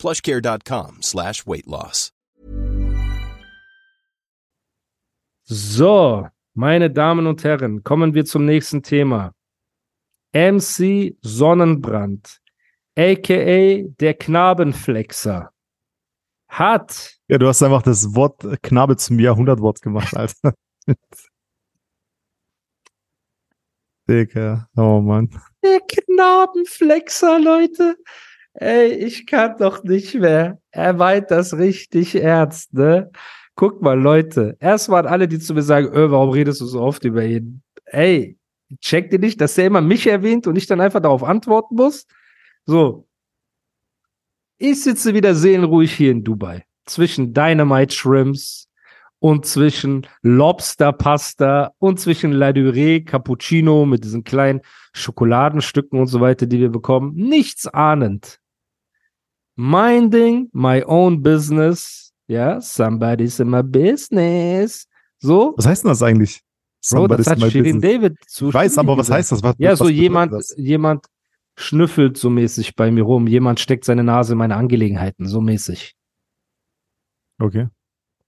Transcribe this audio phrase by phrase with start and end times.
[0.00, 2.12] plushcare.com slash weight loss.
[5.44, 9.34] So, meine Damen und Herren, kommen wir zum nächsten Thema.
[10.32, 12.40] MC Sonnenbrand,
[12.96, 15.50] aka der Knabenflexer,
[16.48, 17.16] hat.
[17.28, 20.54] Ja, du hast einfach das Wort Knabe zum Jahrhundertwort gemacht, Alter.
[24.08, 25.30] Digga, oh Mann.
[25.64, 27.96] Der Knabenflexer, Leute.
[28.60, 30.60] Ey, ich kann doch nicht mehr.
[30.70, 33.10] Er meint das richtig ernst, ne?
[33.54, 34.58] Guck mal, Leute.
[34.60, 37.62] Erstmal alle, die zu mir sagen, öh, warum redest du so oft über ihn?
[37.86, 38.36] Ey,
[38.82, 42.06] checkt ihr nicht, dass er immer mich erwähnt und ich dann einfach darauf antworten muss?
[42.66, 43.08] So.
[44.58, 46.62] Ich sitze wieder seelenruhig hier in Dubai.
[46.84, 48.68] Zwischen Dynamite Shrimps
[49.20, 54.60] und zwischen Lobster Pasta und zwischen La Durée Cappuccino mit diesen kleinen
[54.92, 57.14] Schokoladenstücken und so weiter, die wir bekommen.
[57.14, 58.39] Nichts ahnend.
[59.60, 62.14] Minding my own business.
[62.26, 64.86] Ja, yeah, somebody's in my business.
[65.18, 65.52] So.
[65.56, 66.40] Was heißt denn das eigentlich?
[66.90, 69.42] Bro, das hat Shirin David zu Ich weiß, aber was heißt das?
[69.42, 70.54] Was, ja, was so jemand, das?
[70.56, 71.04] jemand
[71.56, 73.26] schnüffelt so mäßig bei mir rum.
[73.26, 75.94] Jemand steckt seine Nase in meine Angelegenheiten, so mäßig.
[77.38, 77.68] Okay.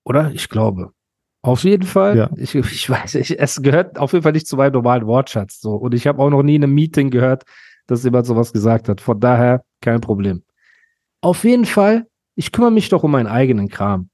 [0.04, 0.32] Oder?
[0.32, 0.92] Ich glaube.
[1.40, 2.18] Auf jeden Fall.
[2.18, 2.30] Ja.
[2.36, 5.60] Ich, ich weiß, ich, es gehört auf jeden Fall nicht zu meinem normalen Wortschatz.
[5.60, 5.76] So.
[5.76, 7.44] Und ich habe auch noch nie in einem Meeting gehört,
[7.86, 9.00] dass jemand sowas gesagt hat.
[9.00, 10.42] Von daher kein Problem.
[11.22, 14.10] Auf jeden Fall, ich kümmere mich doch um meinen eigenen Kram.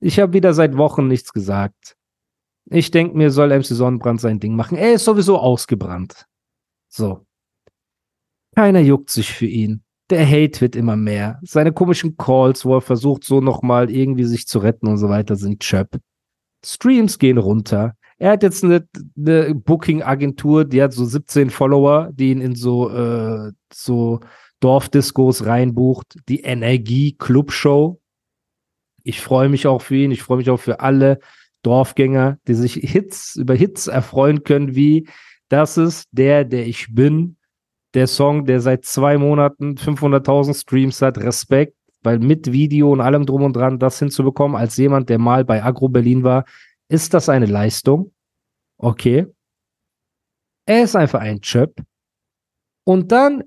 [0.00, 1.96] Ich habe wieder seit Wochen nichts gesagt.
[2.70, 4.78] Ich denke mir, soll MC Sonnenbrand sein Ding machen.
[4.78, 6.26] Er ist sowieso ausgebrannt.
[6.88, 7.26] So.
[8.56, 9.84] Keiner juckt sich für ihn.
[10.10, 11.38] Der Hate wird immer mehr.
[11.42, 15.36] Seine komischen Calls, wo er versucht, so nochmal irgendwie sich zu retten und so weiter,
[15.36, 15.98] sind Chöp.
[16.64, 17.94] Streams gehen runter.
[18.18, 18.86] Er hat jetzt eine,
[19.16, 24.20] eine Booking-Agentur, die hat so 17 Follower, die ihn in so, äh, so
[24.62, 26.16] Dorfdiscos reinbucht.
[26.28, 28.00] Die Energie Club Show.
[29.02, 30.10] Ich freue mich auch für ihn.
[30.10, 31.18] Ich freue mich auch für alle
[31.62, 35.08] Dorfgänger, die sich Hits über Hits erfreuen können, wie
[35.48, 37.36] das ist der, der ich bin
[37.94, 43.26] der Song, der seit zwei Monaten 500.000 Streams hat, Respekt, weil mit Video und allem
[43.26, 46.44] drum und dran das hinzubekommen, als jemand, der mal bei Agro Berlin war,
[46.88, 48.12] ist das eine Leistung.
[48.78, 49.26] Okay.
[50.66, 51.82] Er ist einfach ein Chöp.
[52.84, 53.44] Und dann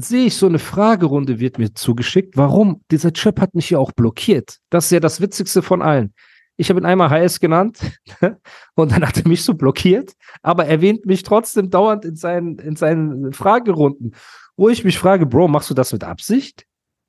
[0.00, 2.36] sehe ich so eine Fragerunde wird mir zugeschickt.
[2.36, 2.82] Warum?
[2.90, 4.58] Dieser Chöp hat mich ja auch blockiert.
[4.70, 6.14] Das ist ja das Witzigste von allen.
[6.56, 7.78] Ich habe ihn einmal HS genannt
[8.74, 12.74] und dann hat er mich so blockiert, aber erwähnt mich trotzdem dauernd in seinen, in
[12.74, 14.14] seinen Fragerunden,
[14.56, 16.64] wo ich mich frage, Bro, machst du das mit Absicht?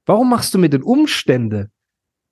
[0.05, 1.69] Warum machst du mir denn Umstände,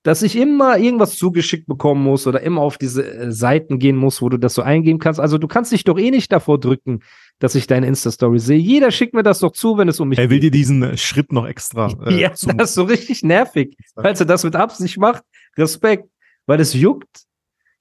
[0.08, 4.22] dass ich immer irgendwas zugeschickt bekommen muss oder immer auf diese äh, Seiten gehen muss,
[4.22, 5.20] wo du das so eingeben kannst?
[5.20, 7.02] Also du kannst dich doch eh nicht davor drücken,
[7.40, 8.58] dass ich deine Insta-Story sehe.
[8.58, 10.28] Jeder schickt mir das doch zu, wenn es um mich geht.
[10.28, 11.88] Er will dir diesen äh, Schritt noch extra.
[12.08, 13.76] Äh, ja, das ist so richtig nervig.
[13.96, 15.24] Falls er das mit Absicht macht,
[15.58, 16.08] Respekt
[16.48, 17.26] weil es juckt.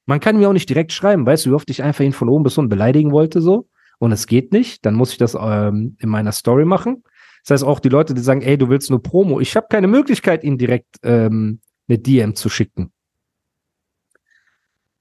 [0.05, 2.29] Man kann mir auch nicht direkt schreiben, weißt du, wie oft ich einfach ihn von
[2.29, 3.69] oben bis unten beleidigen wollte, so.
[3.99, 7.03] Und es geht nicht, dann muss ich das ähm, in meiner Story machen.
[7.45, 9.41] Das heißt auch die Leute, die sagen, ey, du willst nur Promo.
[9.41, 12.93] Ich habe keine Möglichkeit, ihnen direkt ähm, eine DM zu schicken.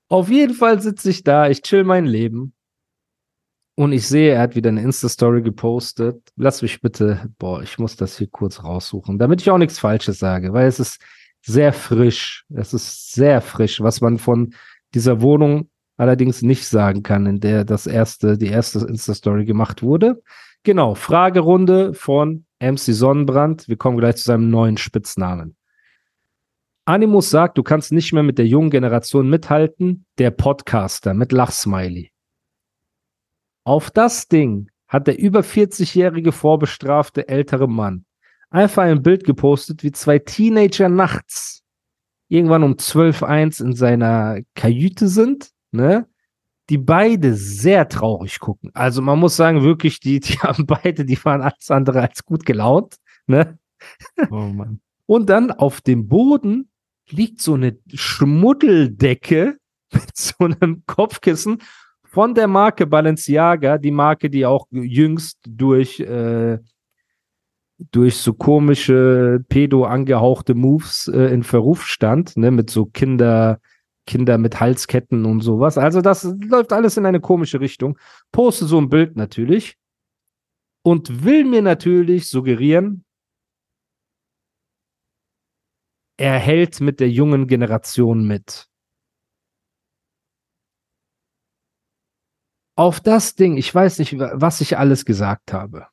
[0.08, 2.54] Auf jeden Fall sitze ich da, ich chill mein Leben.
[3.78, 6.32] Und ich sehe, er hat wieder eine Insta-Story gepostet.
[6.38, 10.18] Lass mich bitte, boah, ich muss das hier kurz raussuchen, damit ich auch nichts Falsches
[10.20, 11.02] sage, weil es ist,
[11.46, 12.46] sehr frisch.
[12.54, 14.54] Es ist sehr frisch, was man von
[14.94, 20.22] dieser Wohnung allerdings nicht sagen kann, in der das erste, die erste Insta-Story gemacht wurde.
[20.64, 23.68] Genau, Fragerunde von MC Sonnenbrand.
[23.70, 25.56] Wir kommen gleich zu seinem neuen Spitznamen.
[26.86, 32.12] Animus sagt, du kannst nicht mehr mit der jungen Generation mithalten, der Podcaster mit Lachsmiley.
[33.64, 38.06] Auf das Ding hat der über 40-jährige vorbestrafte ältere Mann
[38.52, 41.64] einfach ein Bild gepostet, wie zwei Teenager nachts
[42.30, 46.08] irgendwann um 12.1 in seiner Kajüte sind, ne?
[46.70, 48.72] Die beide sehr traurig gucken.
[48.74, 52.46] Also man muss sagen, wirklich, die, die haben beide, die waren alles andere als gut
[52.46, 52.96] gelaunt,
[53.28, 53.58] ne?
[54.32, 54.82] Oh Mann.
[55.06, 56.72] Und dann auf dem Boden
[57.10, 59.58] liegt so eine Schmuddeldecke
[59.94, 61.62] mit so einem Kopfkissen
[62.04, 66.60] von der Marke Balenciaga, die Marke, die auch jüngst durch äh,
[67.92, 73.60] durch so komische, pedo angehauchte Moves äh, in Verruf stand, ne, mit so Kinder,
[74.06, 75.78] Kinder mit Halsketten und sowas.
[75.78, 77.98] Also das läuft alles in eine komische Richtung.
[78.32, 79.78] Poste so ein Bild natürlich
[80.84, 83.05] und will mir natürlich suggerieren,
[86.18, 88.68] er hält mit der jungen Generation mit.
[92.78, 95.88] Auf das Ding, ich weiß nicht, was ich alles gesagt habe.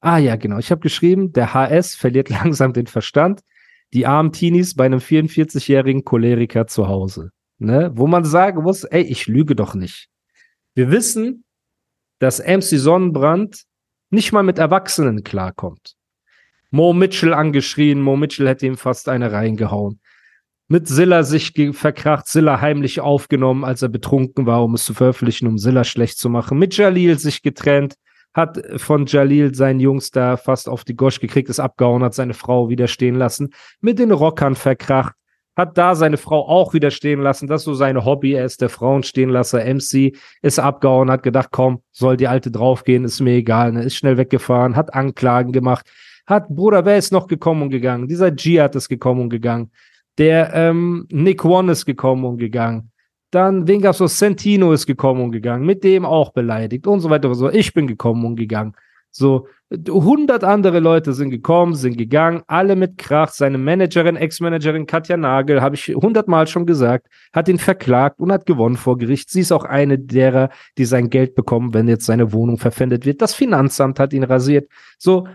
[0.00, 0.58] Ah ja, genau.
[0.58, 3.40] Ich habe geschrieben, der HS verliert langsam den Verstand.
[3.92, 7.30] Die armen Teenies bei einem 44-jährigen Choleriker zu Hause.
[7.58, 7.90] Ne?
[7.94, 10.08] Wo man sagen muss, ey, ich lüge doch nicht.
[10.74, 11.44] Wir wissen,
[12.20, 13.64] dass MC Sonnenbrand
[14.10, 15.95] nicht mal mit Erwachsenen klarkommt.
[16.76, 19.98] Mo Mitchell angeschrien, Mo Mitchell hätte ihm fast eine reingehauen.
[20.68, 25.46] Mit Silla sich verkracht, Silla heimlich aufgenommen, als er betrunken war, um es zu veröffentlichen,
[25.46, 26.58] um Silla schlecht zu machen.
[26.58, 27.94] Mit Jalil sich getrennt,
[28.34, 32.34] hat von Jalil seinen Jungs da fast auf die Gosch gekriegt, ist abgehauen, hat seine
[32.34, 35.14] Frau wieder stehen lassen, mit den Rockern verkracht,
[35.56, 37.46] hat da seine Frau auch wieder stehen lassen.
[37.46, 38.34] Das ist so sein Hobby.
[38.34, 39.64] Er ist der Frauenstehenlasser.
[39.64, 43.72] MC ist abgehauen, hat gedacht, komm, soll die Alte draufgehen, ist mir egal.
[43.72, 43.82] Ne?
[43.82, 45.86] Ist schnell weggefahren, hat Anklagen gemacht.
[46.26, 48.08] Hat, Bruder, wer ist noch gekommen und gegangen?
[48.08, 49.70] Dieser Jihad ist gekommen und gegangen.
[50.18, 52.90] Der ähm, Nick One ist gekommen und gegangen.
[53.30, 54.06] Dann, wen gab's so?
[54.06, 55.66] Sentino ist gekommen und gegangen.
[55.66, 57.50] Mit dem auch beleidigt und so weiter und so.
[57.50, 58.74] Ich bin gekommen und gegangen.
[59.10, 63.30] So, 100 andere Leute sind gekommen, sind gegangen, alle mit Krach.
[63.30, 68.44] Seine Managerin, Ex-Managerin Katja Nagel, habe ich hundertmal schon gesagt, hat ihn verklagt und hat
[68.44, 69.30] gewonnen vor Gericht.
[69.30, 73.22] Sie ist auch eine derer, die sein Geld bekommen, wenn jetzt seine Wohnung verpfändet wird.
[73.22, 74.70] Das Finanzamt hat ihn rasiert.
[74.98, 75.26] So,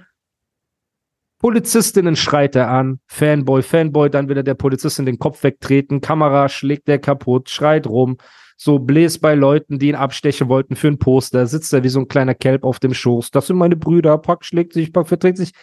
[1.41, 6.49] Polizistinnen schreit er an, Fanboy, Fanboy, dann will er der Polizistin den Kopf wegtreten, Kamera
[6.49, 8.17] schlägt er kaputt, schreit rum.
[8.57, 11.99] So bläst bei Leuten, die ihn abstechen wollten für ein Poster, sitzt er wie so
[11.99, 13.31] ein kleiner Kelb auf dem Schoß.
[13.31, 15.53] Das sind meine Brüder, Pack schlägt sich, Pack verträgt sich.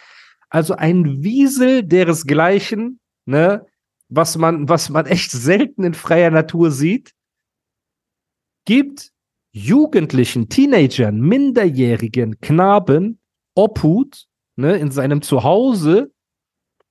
[0.49, 3.65] Also ein Wiesel deresgleichen, ne,
[4.09, 7.13] was man, was man echt selten in freier Natur sieht,
[8.65, 9.11] gibt
[9.53, 13.21] Jugendlichen, Teenagern, Minderjährigen, Knaben
[13.55, 14.28] Obhut,
[14.59, 16.11] ne, in seinem Zuhause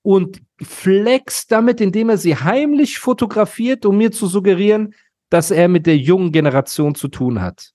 [0.02, 4.94] und flext damit, indem er sie heimlich fotografiert, um mir zu suggerieren,
[5.30, 7.72] dass er mit der jungen Generation zu tun hat.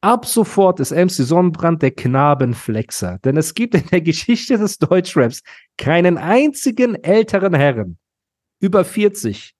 [0.00, 5.42] Ab sofort ist MC Sonnenbrand der Knabenflexer, denn es gibt in der Geschichte des Deutschraps
[5.78, 7.98] keinen einzigen älteren Herren
[8.60, 9.54] über 40,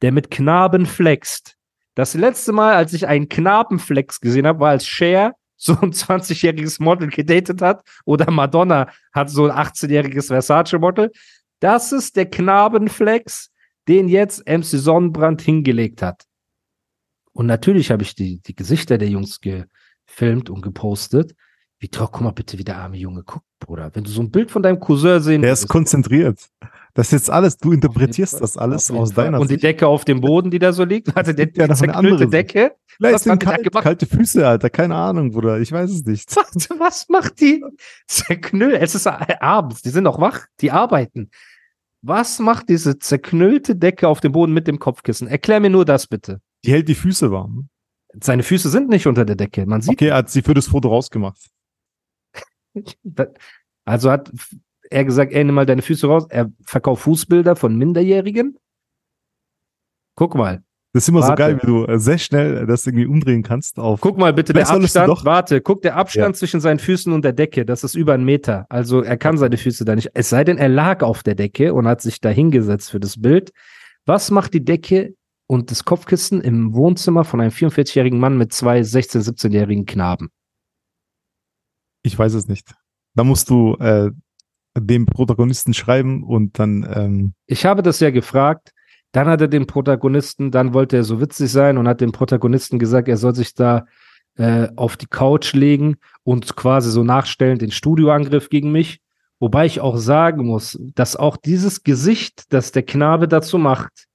[0.00, 1.56] der mit Knaben flext.
[1.94, 6.82] Das letzte Mal, als ich einen Knabenflex gesehen habe, war als Cher so ein 20-jähriges
[6.82, 11.12] Model gedatet hat oder Madonna hat so ein 18-jähriges Versace-Model.
[11.60, 13.50] Das ist der Knabenflex,
[13.86, 16.24] den jetzt MC Sonnenbrand hingelegt hat.
[17.32, 21.34] Und natürlich habe ich die, die Gesichter der Jungs gefilmt und gepostet.
[21.78, 23.90] Wie toll, guck mal bitte, wie der arme Junge guckt, Bruder.
[23.94, 26.48] Wenn du so ein Bild von deinem Cousin sehen Der ist konzentriert.
[26.94, 30.20] Das ist jetzt alles, du interpretierst das alles aus deiner Und die Decke auf dem
[30.20, 32.72] Boden, die da so liegt, also der, ja, die zerknüllte Decke.
[32.86, 36.34] Vielleicht sind kalt, kalte Füße, Alter, keine Ahnung, Bruder, ich weiß es nicht.
[36.78, 37.64] Was macht die?
[38.06, 41.30] Zerknüllt, es ist abends, die sind noch wach, die arbeiten.
[42.02, 45.28] Was macht diese zerknüllte Decke auf dem Boden mit dem Kopfkissen?
[45.28, 46.40] Erklär mir nur das bitte.
[46.64, 47.68] Die hält die Füße warm.
[48.20, 49.64] Seine Füße sind nicht unter der Decke.
[49.66, 49.92] Man sieht.
[49.92, 51.38] Okay, er hat sie für das Foto rausgemacht.
[53.84, 54.30] also hat
[54.92, 56.26] er gesagt, ey, nimm mal deine Füße raus.
[56.28, 58.58] Er verkauft Fußbilder von Minderjährigen.
[60.14, 60.62] Guck mal.
[60.92, 61.30] Das ist immer warte.
[61.30, 64.00] so geil, wie du äh, sehr schnell das irgendwie umdrehen kannst auf.
[64.02, 66.38] Guck mal bitte, der Abstand, warte, guck, der Abstand ja.
[66.38, 68.66] zwischen seinen Füßen und der Decke, das ist über einen Meter.
[68.68, 70.10] Also er kann seine Füße da nicht.
[70.12, 73.20] Es sei denn, er lag auf der Decke und hat sich da hingesetzt für das
[73.20, 73.52] Bild.
[74.04, 75.14] Was macht die Decke
[75.46, 80.28] und das Kopfkissen im Wohnzimmer von einem 44-jährigen Mann mit zwei 16-, 17-jährigen Knaben?
[82.02, 82.74] Ich weiß es nicht.
[83.14, 84.10] Da musst du äh,
[84.76, 86.88] dem Protagonisten schreiben und dann.
[86.94, 88.72] Ähm ich habe das ja gefragt.
[89.12, 92.78] Dann hat er den Protagonisten, dann wollte er so witzig sein und hat dem Protagonisten
[92.78, 93.84] gesagt, er soll sich da
[94.36, 99.00] äh, auf die Couch legen und quasi so nachstellen den Studioangriff gegen mich.
[99.38, 104.06] Wobei ich auch sagen muss, dass auch dieses Gesicht, das der Knabe dazu macht,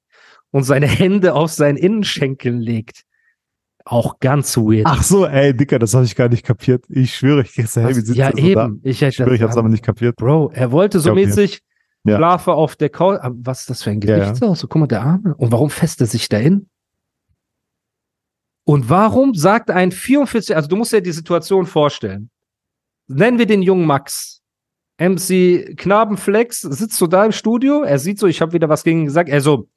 [0.51, 3.03] und seine Hände auf seinen Innenschenkeln legt.
[3.89, 4.85] Auch ganz weird.
[4.85, 6.83] Ach so, ey, Dicker, das habe ich gar nicht kapiert.
[6.89, 8.81] Ich schwöre, ich hey, wie sitzt Ja, eben.
[8.83, 10.17] So ich, ich schwöre, ich habe es aber nicht kapiert.
[10.17, 11.61] Bro, er wollte so mäßig
[12.03, 12.17] ja.
[12.17, 13.19] Schlafe auf der Couch.
[13.23, 14.41] Was ist das für ein Gesicht?
[14.41, 14.55] Ja, ja.
[14.55, 15.35] So, guck mal, der Arme.
[15.35, 16.67] Und warum fässt er sich da in?
[18.65, 22.29] Und warum sagt ein 44, also du musst dir die Situation vorstellen.
[23.07, 24.41] Nennen wir den jungen Max.
[24.99, 27.83] MC Knabenflex sitzt so da im Studio.
[27.83, 29.29] Er sieht so, ich habe wieder was gegen ihn gesagt.
[29.29, 29.69] Er so,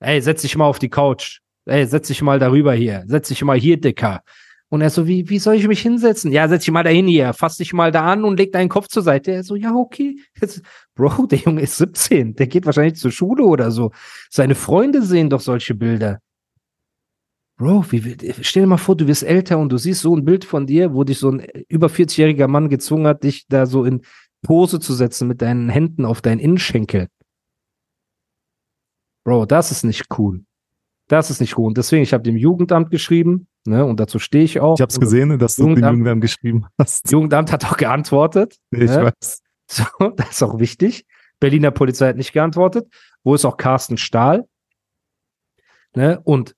[0.00, 1.40] ey, setz dich mal auf die Couch.
[1.66, 3.04] Ey, setz dich mal darüber hier.
[3.06, 4.22] Setz dich mal hier, Dicker.
[4.68, 6.32] Und er so, wie, wie soll ich mich hinsetzen?
[6.32, 8.88] Ja, setz dich mal dahin hier, fass dich mal da an und leg deinen Kopf
[8.88, 9.30] zur Seite.
[9.30, 10.18] Er so, ja, okay.
[10.40, 10.62] Jetzt,
[10.94, 13.92] Bro, der Junge ist 17, der geht wahrscheinlich zur Schule oder so.
[14.30, 16.20] Seine Freunde sehen doch solche Bilder.
[17.56, 20.44] Bro, wie, stell dir mal vor, du wirst älter und du siehst so ein Bild
[20.44, 24.00] von dir, wo dich so ein über 40-jähriger Mann gezwungen hat, dich da so in
[24.42, 27.06] Pose zu setzen mit deinen Händen auf deinen Innenschenkel.
[29.24, 30.44] Bro, das ist nicht cool.
[31.08, 31.66] Das ist nicht cool.
[31.66, 34.76] Und deswegen, ich habe dem Jugendamt geschrieben, ne, und dazu stehe ich auch.
[34.76, 37.10] Ich habe es gesehen, dass du dem Jugendamt geschrieben hast.
[37.10, 38.56] Jugendamt hat auch geantwortet.
[38.70, 39.12] Ich ne?
[39.20, 39.40] weiß.
[39.66, 39.84] So,
[40.16, 41.06] das ist auch wichtig.
[41.40, 42.86] Berliner Polizei hat nicht geantwortet.
[43.22, 44.46] Wo ist auch Carsten Stahl?
[45.94, 46.20] Ne?
[46.22, 46.54] Und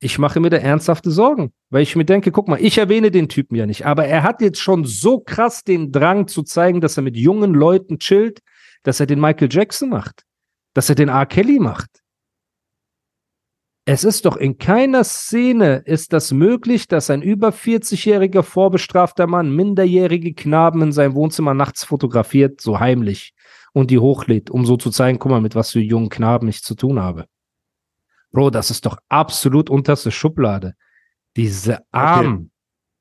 [0.00, 3.28] ich mache mir da ernsthafte Sorgen, weil ich mir denke, guck mal, ich erwähne den
[3.28, 6.96] Typen ja nicht, aber er hat jetzt schon so krass den Drang zu zeigen, dass
[6.96, 8.40] er mit jungen Leuten chillt,
[8.82, 10.24] dass er den Michael Jackson macht,
[10.74, 11.26] dass er den R.
[11.26, 12.02] Kelly macht.
[13.88, 19.54] Es ist doch in keiner Szene ist das möglich, dass ein über 40-jähriger vorbestrafter Mann
[19.54, 23.32] minderjährige Knaben in seinem Wohnzimmer nachts fotografiert, so heimlich,
[23.72, 26.62] und die hochlädt, um so zu zeigen, guck mal, mit was für jungen Knaben ich
[26.62, 27.26] zu tun habe.
[28.32, 30.74] Bro, das ist doch absolut unterste Schublade.
[31.36, 32.50] Diese armen, okay.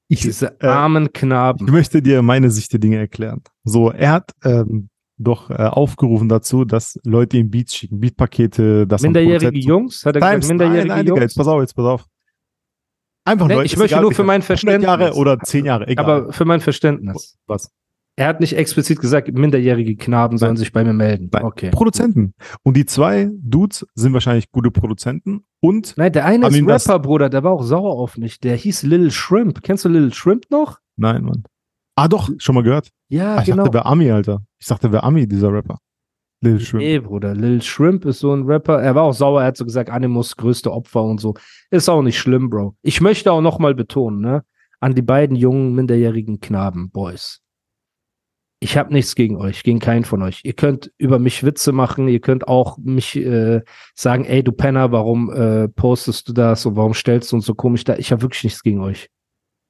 [0.10, 1.66] ich, diese äh, armen Knaben.
[1.66, 3.42] Ich möchte dir meine Sicht der Dinge erklären.
[3.64, 9.02] So, er hat ähm, doch äh, aufgerufen dazu, dass Leute ihm Beats schicken, Beatpakete, das
[9.02, 10.06] Minderjährige Jungs?
[10.06, 11.22] Hat er Times, gesagt, minderjährige nein, nein, Jungs?
[11.22, 12.06] Jetzt pass auf, jetzt pass auf.
[13.26, 13.66] Einfach nee, Leute.
[13.66, 14.84] Ich möchte egal, nur für mein Verständnis.
[14.84, 16.06] Jahre oder zehn Jahre, egal.
[16.06, 17.38] Aber für mein Verständnis.
[17.48, 17.72] Was?
[18.18, 20.58] Er hat nicht explizit gesagt, minderjährige Knaben sollen Nein.
[20.58, 21.30] sich bei mir melden.
[21.34, 21.44] Nein.
[21.44, 21.70] Okay.
[21.72, 22.34] Produzenten.
[22.64, 25.96] Und die zwei Dudes sind wahrscheinlich gute Produzenten und.
[25.98, 28.40] Nein, der eine ist Rapper, Bruder, der war auch sauer auf mich.
[28.40, 29.64] Der hieß Lil Shrimp.
[29.64, 30.80] Kennst du Lil Shrimp noch?
[30.96, 31.44] Nein, Mann.
[31.98, 32.90] Ah, doch, schon mal gehört.
[33.10, 33.64] Ja, ah, ich genau.
[33.64, 34.44] dachte, wer Ami, Alter.
[34.66, 35.78] Ich dachte, wer Ami, dieser Rapper.
[36.42, 36.84] Lil Shrimp.
[36.84, 37.36] Nee, Bruder.
[37.36, 38.82] Lil Shrimp ist so ein Rapper.
[38.82, 41.36] Er war auch sauer, er hat so gesagt, Animus größte Opfer und so.
[41.70, 42.76] Ist auch nicht schlimm, Bro.
[42.82, 44.44] Ich möchte auch nochmal betonen, ne?
[44.80, 47.44] An die beiden jungen, minderjährigen Knaben, Boys
[48.66, 50.42] ich habe nichts gegen euch, gegen keinen von euch.
[50.44, 53.62] Ihr könnt über mich Witze machen, ihr könnt auch mich äh,
[53.94, 57.54] sagen, ey du Penner, warum äh, postest du das und warum stellst du uns so
[57.54, 57.96] komisch da?
[57.98, 59.10] Ich habe wirklich nichts gegen euch.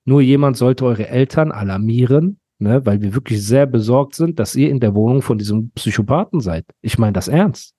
[0.05, 4.69] Nur jemand sollte eure Eltern alarmieren, ne, weil wir wirklich sehr besorgt sind, dass ihr
[4.69, 6.65] in der Wohnung von diesem Psychopathen seid.
[6.81, 7.75] Ich meine das ernst.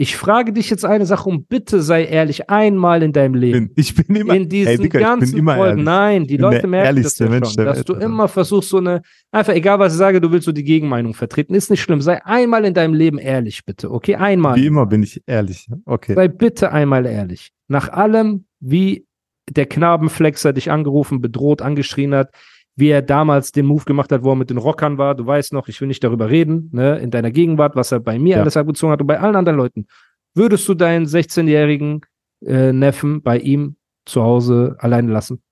[0.00, 3.72] Ich frage dich jetzt eine Sache und bitte sei ehrlich einmal in deinem Leben.
[3.74, 5.82] Ich bin immer in diesen ey, Dicker, ganzen immer Folgen.
[5.82, 9.02] Nein, die Leute merken das ja Mensch, schon, dass du immer versuchst so eine
[9.32, 11.52] einfach egal was ich sage, du willst so die Gegenmeinung vertreten.
[11.52, 12.00] Ist nicht schlimm.
[12.00, 13.90] Sei einmal in deinem Leben ehrlich, bitte.
[13.90, 14.54] Okay, einmal.
[14.54, 15.66] Wie immer bin ich ehrlich.
[15.84, 16.14] Okay.
[16.14, 17.50] Sei bitte einmal ehrlich.
[17.66, 19.04] Nach allem, wie
[19.50, 22.30] der Knabenflexer dich angerufen, bedroht, angeschrien hat,
[22.78, 25.16] wie er damals den Move gemacht hat, wo er mit den Rockern war.
[25.16, 28.20] Du weißt noch, ich will nicht darüber reden, ne, in deiner Gegenwart, was er bei
[28.20, 28.40] mir ja.
[28.42, 29.88] alles abgezogen hat und bei allen anderen Leuten.
[30.34, 32.02] Würdest du deinen 16-jährigen
[32.46, 35.42] äh, Neffen bei ihm zu Hause alleine lassen?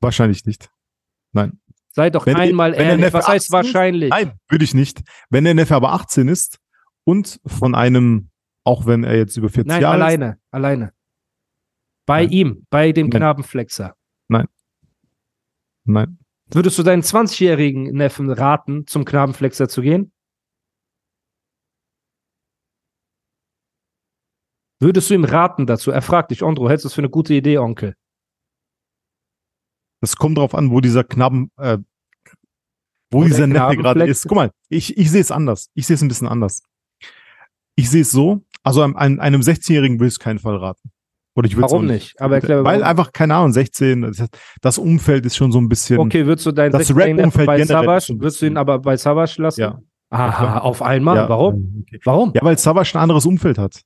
[0.00, 0.70] Wahrscheinlich nicht.
[1.32, 1.58] Nein.
[1.90, 3.12] Sei doch wenn einmal der, ehrlich.
[3.12, 4.10] Was heißt wahrscheinlich?
[4.10, 5.02] Nein, würde ich nicht.
[5.28, 6.60] Wenn der Neffe aber 18 ist
[7.02, 8.30] und von einem,
[8.62, 10.38] auch wenn er jetzt über 40 Nein, Jahre alleine, ist.
[10.52, 10.92] alleine.
[12.06, 12.32] Bei Nein.
[12.32, 13.18] ihm, bei dem Nein.
[13.18, 13.96] Knabenflexer.
[14.28, 14.46] Nein.
[15.84, 16.18] Nein.
[16.48, 20.12] Würdest du deinen 20-jährigen Neffen raten, zum Knabenflexer zu gehen?
[24.78, 25.90] Würdest du ihm raten dazu?
[25.90, 27.96] Er fragt dich, Andro, hältst du das für eine gute Idee, Onkel?
[30.00, 31.78] Das kommt drauf an, wo dieser Knaben, äh,
[33.10, 34.28] wo, dieser Neffe gerade ist.
[34.28, 35.70] Guck mal, ich, ich sehe es anders.
[35.74, 36.62] Ich sehe es ein bisschen anders.
[37.74, 40.92] Ich sehe es so, also einem, einem 16-Jährigen will ich es keinen Fall raten.
[41.36, 42.20] Oder ich warum nicht?
[42.20, 42.90] Aber erklär, Weil warum?
[42.90, 44.10] einfach, keine Ahnung, 16,
[44.62, 45.98] das Umfeld ist schon so ein bisschen.
[45.98, 49.60] Okay, würdest du dein das Rap-Umfeld bei Savage, würdest du ihn aber bei Savage lassen?
[49.60, 49.78] Ja.
[50.08, 51.16] Aha, auf einmal?
[51.16, 51.28] Ja.
[51.28, 51.84] Warum?
[51.86, 52.00] Okay.
[52.04, 52.32] Warum?
[52.34, 53.82] Ja, weil Savage ein anderes Umfeld hat.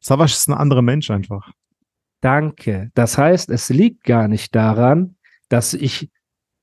[0.00, 1.50] Savage ist ein anderer Mensch einfach.
[2.20, 2.90] Danke.
[2.94, 5.16] Das heißt, es liegt gar nicht daran,
[5.48, 6.10] dass ich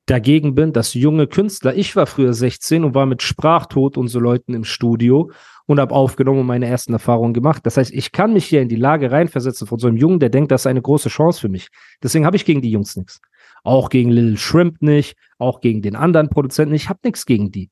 [0.08, 4.20] dagegen bin, dass junge Künstler, ich war früher 16 und war mit Sprachtod und so
[4.20, 5.32] Leuten im Studio
[5.70, 7.64] und habe aufgenommen und meine ersten Erfahrungen gemacht.
[7.64, 10.30] Das heißt, ich kann mich hier in die Lage reinversetzen von so einem Jungen, der
[10.30, 11.68] denkt, das ist eine große Chance für mich.
[12.02, 13.22] Deswegen habe ich gegen die Jungs nichts.
[13.64, 16.74] Auch gegen Lil Shrimp nicht, auch gegen den anderen Produzenten.
[16.74, 17.70] Ich habe nichts gegen die.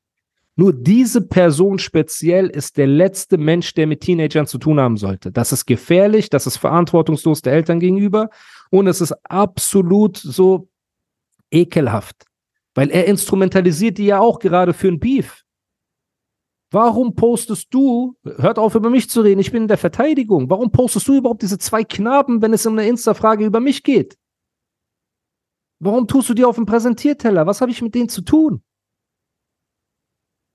[0.54, 5.32] Nur diese Person speziell ist der letzte Mensch, der mit Teenagern zu tun haben sollte.
[5.32, 8.30] Das ist gefährlich, das ist verantwortungslos der Eltern gegenüber
[8.70, 10.68] und es ist absolut so
[11.50, 12.26] ekelhaft,
[12.76, 15.42] weil er instrumentalisiert die ja auch gerade für ein Beef.
[16.70, 20.70] Warum postest du, hört auf über mich zu reden, ich bin in der Verteidigung, warum
[20.70, 24.18] postest du überhaupt diese zwei Knaben, wenn es um eine Insta-Frage über mich geht?
[25.80, 27.46] Warum tust du die auf dem Präsentierteller?
[27.46, 28.62] Was habe ich mit denen zu tun?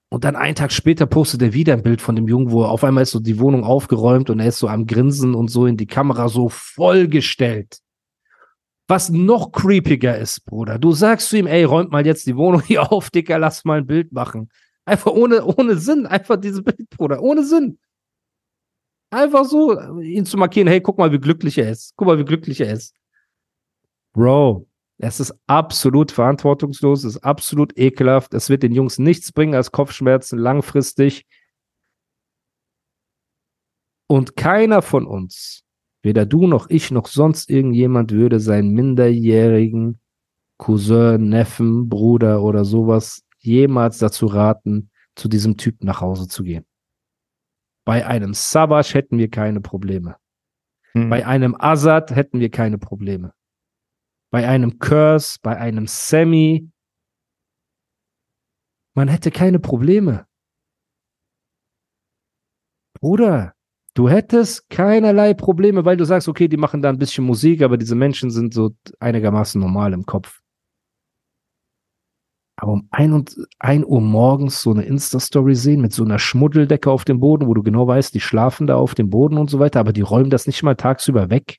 [0.10, 2.84] Und dann einen Tag später postet er wieder ein Bild von dem Jungen, wo auf
[2.84, 5.78] einmal ist so die Wohnung aufgeräumt und er ist so am Grinsen und so in
[5.78, 7.80] die Kamera so vollgestellt.
[8.88, 10.78] Was noch creepiger ist, Bruder.
[10.78, 13.80] Du sagst zu ihm, ey, räumt mal jetzt die Wohnung hier auf, Dicker, lass mal
[13.80, 14.50] ein Bild machen.
[14.86, 16.06] Einfach ohne, ohne Sinn.
[16.06, 17.22] Einfach dieses Bild, Bruder.
[17.22, 17.80] Ohne Sinn.
[19.12, 21.94] Einfach so, ihn zu markieren, hey, guck mal, wie glücklich er ist.
[21.96, 22.96] Guck mal, wie glücklich er ist.
[24.14, 28.34] Bro, es ist absolut verantwortungslos, es ist absolut ekelhaft.
[28.34, 31.26] Es wird den Jungs nichts bringen als Kopfschmerzen langfristig.
[34.08, 35.64] Und keiner von uns,
[36.04, 40.00] weder du noch ich noch sonst irgendjemand, würde seinen minderjährigen
[40.58, 46.66] Cousin, Neffen, Bruder oder sowas jemals dazu raten, zu diesem Typ nach Hause zu gehen.
[47.86, 50.16] Bei einem Savage hätten wir keine Probleme.
[50.94, 51.10] Hm.
[51.10, 53.34] Bei einem Azad hätten wir keine Probleme.
[54.32, 56.70] Bei einem Curse, bei einem Sammy.
[58.96, 60.26] Man hätte keine Probleme.
[63.00, 63.54] Bruder,
[63.96, 67.78] du hättest keinerlei Probleme, weil du sagst, okay, die machen da ein bisschen Musik, aber
[67.78, 70.43] diese Menschen sind so einigermaßen normal im Kopf.
[72.56, 76.90] Aber um ein, und, ein Uhr morgens so eine Insta-Story sehen mit so einer Schmuddeldecke
[76.92, 79.60] auf dem Boden, wo du genau weißt, die schlafen da auf dem Boden und so
[79.60, 81.58] weiter, aber die räumen das nicht mal tagsüber weg.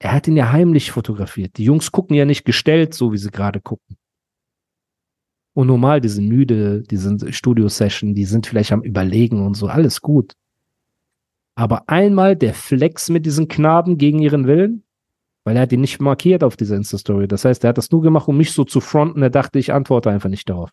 [0.00, 1.56] Er hat ihn ja heimlich fotografiert.
[1.56, 3.96] Die Jungs gucken ja nicht gestellt, so wie sie gerade gucken.
[5.54, 9.68] Und normal, die sind müde, die sind Studio-Session, die sind vielleicht am Überlegen und so,
[9.68, 10.34] alles gut.
[11.56, 14.83] Aber einmal der Flex mit diesen Knaben gegen ihren Willen,
[15.44, 17.28] weil er hat ihn nicht markiert auf dieser Insta-Story.
[17.28, 19.22] Das heißt, er hat das nur gemacht, um mich so zu fronten.
[19.22, 20.70] Er dachte, ich antworte einfach nicht darauf.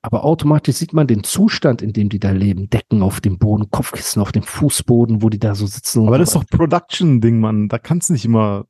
[0.00, 2.70] Aber automatisch sieht man den Zustand, in dem die da leben.
[2.70, 6.06] Decken auf dem Boden, Kopfkissen auf dem Fußboden, wo die da so sitzen.
[6.06, 7.68] Aber das ist doch Production-Ding, Mann.
[7.68, 8.66] Da kann es nicht immer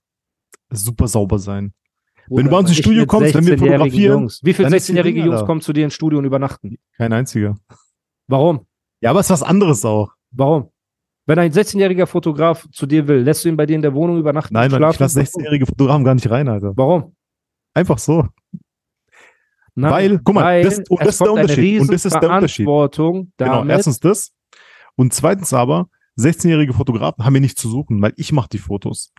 [0.71, 1.75] super sauber sein.
[2.31, 4.21] Oder wenn du bei uns ins Studio kommst, wenn wir fotografieren.
[4.21, 4.41] Jungs.
[4.43, 6.79] Wie viele 16-jährige Jungs kommen zu dir ins Studio und übernachten?
[6.97, 7.59] Kein einziger.
[8.27, 8.67] Warum?
[9.01, 10.15] Ja, aber es ist was anderes auch.
[10.31, 10.71] Warum?
[11.29, 14.19] Wenn ein 16-jähriger Fotograf zu dir will, lässt du ihn bei dir in der Wohnung
[14.19, 14.55] übernachten?
[14.55, 16.73] Nein, Mann, ich lasse 16-jährige Fotografen gar nicht rein, Alter.
[16.75, 17.15] Warum?
[17.75, 18.27] Einfach so.
[19.75, 21.81] Nein, weil, guck mal, das, und das ist der Unterschied.
[21.83, 22.67] Und das ist der Unterschied.
[22.67, 24.33] Genau, erstens das.
[24.97, 29.13] Und zweitens aber, 16-jährige Fotografen haben hier nichts zu suchen, weil ich mache die Fotos.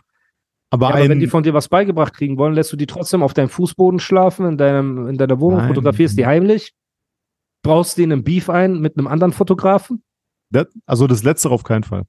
[0.70, 3.22] Aber, ja, aber wenn die von dir was beigebracht kriegen wollen, lässt du die trotzdem
[3.22, 5.68] auf deinem Fußboden schlafen, in, deinem, in deiner Wohnung, Nein.
[5.68, 6.74] fotografierst die heimlich,
[7.62, 10.02] brauchst du einen Beef ein mit einem anderen Fotografen?
[10.86, 12.04] Also das Letzte auf keinen Fall.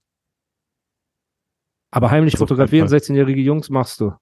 [1.92, 4.14] Aber heimlich fotografieren 16-jährige Jungs machst du.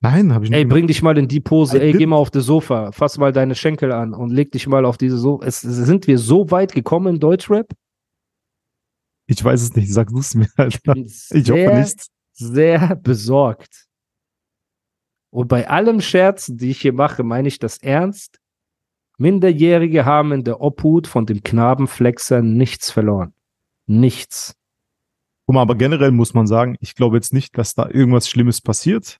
[0.00, 0.58] Nein, habe ich nicht.
[0.58, 1.80] Ey, bring dich mal in die Pose.
[1.80, 2.92] Ey, geh mal auf das Sofa.
[2.92, 5.44] Fass mal deine Schenkel an und leg dich mal auf diese Sofa.
[5.44, 7.72] Es, sind wir so weit gekommen im Deutschrap?
[9.26, 9.92] Ich weiß es nicht.
[9.92, 10.96] Sag du es mir, Alter.
[10.96, 12.06] Ich, ich sehr, hoffe nicht.
[12.32, 13.86] Sehr besorgt.
[15.30, 18.40] Und bei allem Scherzen, die ich hier mache, meine ich das ernst.
[19.18, 23.34] Minderjährige haben in der Obhut von dem Knabenflexer nichts verloren.
[23.86, 24.54] Nichts.
[25.46, 28.60] Guck mal, aber generell muss man sagen, ich glaube jetzt nicht, dass da irgendwas Schlimmes
[28.60, 29.18] passiert.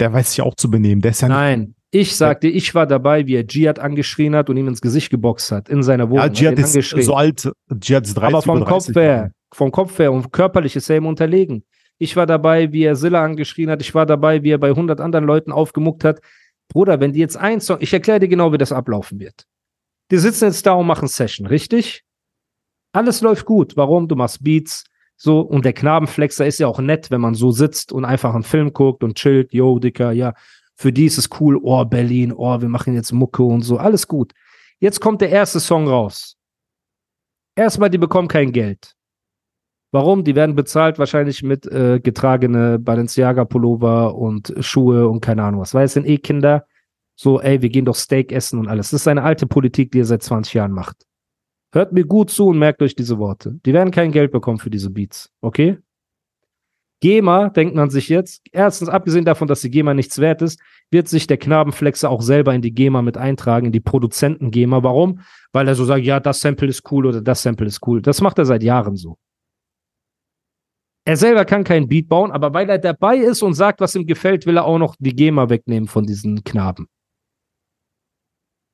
[0.00, 1.00] Der weiß sich auch zu benehmen.
[1.00, 4.56] Der ist ja Nein, ich sagte, ich war dabei, wie er Jihad angeschrien hat und
[4.56, 6.24] ihm ins Gesicht geboxt hat, in seiner Wohnung.
[6.24, 7.50] Ja, Jihad ist so alt,
[7.82, 11.06] Jihad ist 30, Aber vom Kopf her, vom Kopf her und körperlich ist er ihm
[11.06, 11.64] unterlegen.
[11.98, 13.82] Ich war dabei, wie er Silla angeschrien hat.
[13.82, 16.20] Ich war dabei, wie er bei 100 anderen Leuten aufgemuckt hat.
[16.70, 19.46] Bruder, wenn die jetzt ein Song, ich erkläre dir genau, wie das ablaufen wird.
[20.10, 22.02] Die sitzen jetzt da und machen Session, richtig?
[22.92, 23.76] Alles läuft gut.
[23.76, 24.08] Warum?
[24.08, 24.84] Du machst Beats,
[25.22, 28.42] so, und der Knabenflexer ist ja auch nett, wenn man so sitzt und einfach einen
[28.42, 30.32] Film guckt und chillt, yo, Dicker, ja,
[30.76, 34.08] für die ist es cool, oh, Berlin, oh, wir machen jetzt Mucke und so, alles
[34.08, 34.32] gut.
[34.78, 36.38] Jetzt kommt der erste Song raus.
[37.54, 38.96] Erstmal, die bekommen kein Geld.
[39.92, 40.22] Warum?
[40.22, 45.74] Die werden bezahlt wahrscheinlich mit äh, getragene Balenciaga-Pullover und Schuhe und keine Ahnung was.
[45.74, 46.66] Weil es sind eh Kinder.
[47.16, 48.90] So, ey, wir gehen doch Steak essen und alles.
[48.90, 51.04] Das ist eine alte Politik, die er seit 20 Jahren macht.
[51.72, 53.58] Hört mir gut zu und merkt euch diese Worte.
[53.66, 55.30] Die werden kein Geld bekommen für diese Beats.
[55.40, 55.78] Okay?
[57.00, 61.08] GEMA, denkt man sich jetzt, erstens, abgesehen davon, dass die GEMA nichts wert ist, wird
[61.08, 64.82] sich der Knabenflexer auch selber in die GEMA mit eintragen, in die Produzenten-GEMA.
[64.82, 65.20] Warum?
[65.52, 68.02] Weil er so sagt, ja, das Sample ist cool oder das Sample ist cool.
[68.02, 69.16] Das macht er seit Jahren so.
[71.04, 74.06] Er selber kann keinen Beat bauen, aber weil er dabei ist und sagt, was ihm
[74.06, 76.88] gefällt, will er auch noch die GEMA wegnehmen von diesen Knaben.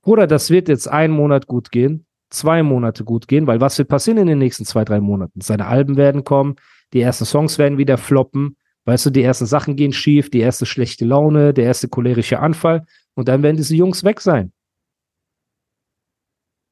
[0.02, 3.88] Bruder, das wird jetzt einen Monat gut gehen, zwei Monate gut gehen, weil was wird
[3.88, 5.40] passieren in den nächsten zwei, drei Monaten?
[5.40, 6.56] Seine Alben werden kommen,
[6.92, 10.66] die ersten Songs werden wieder floppen, weißt du, die ersten Sachen gehen schief, die erste
[10.66, 14.52] schlechte Laune, der erste cholerische Anfall und dann werden diese Jungs weg sein.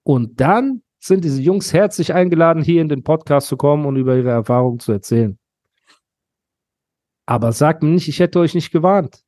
[0.05, 4.17] Und dann sind diese Jungs herzlich eingeladen, hier in den Podcast zu kommen und über
[4.17, 5.39] ihre Erfahrungen zu erzählen.
[7.27, 9.23] Aber sagt mir nicht, ich hätte euch nicht gewarnt.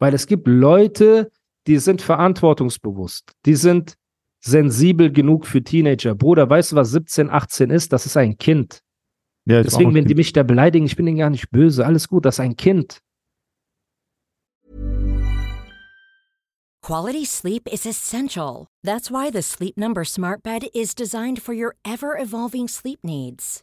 [0.00, 1.30] Weil es gibt Leute,
[1.66, 3.32] die sind verantwortungsbewusst.
[3.46, 3.94] Die sind
[4.40, 6.14] sensibel genug für Teenager.
[6.14, 7.92] Bruder, weißt du, was 17, 18 ist?
[7.92, 8.82] Das ist ein Kind.
[9.44, 10.10] Ja, Deswegen, wenn kind.
[10.10, 11.86] die mich da beleidigen, ich bin denen gar nicht böse.
[11.86, 13.00] Alles gut, das ist ein Kind.
[16.82, 18.66] Quality sleep is essential.
[18.82, 23.62] That's why the Sleep Number Smart Bed is designed for your ever-evolving sleep needs.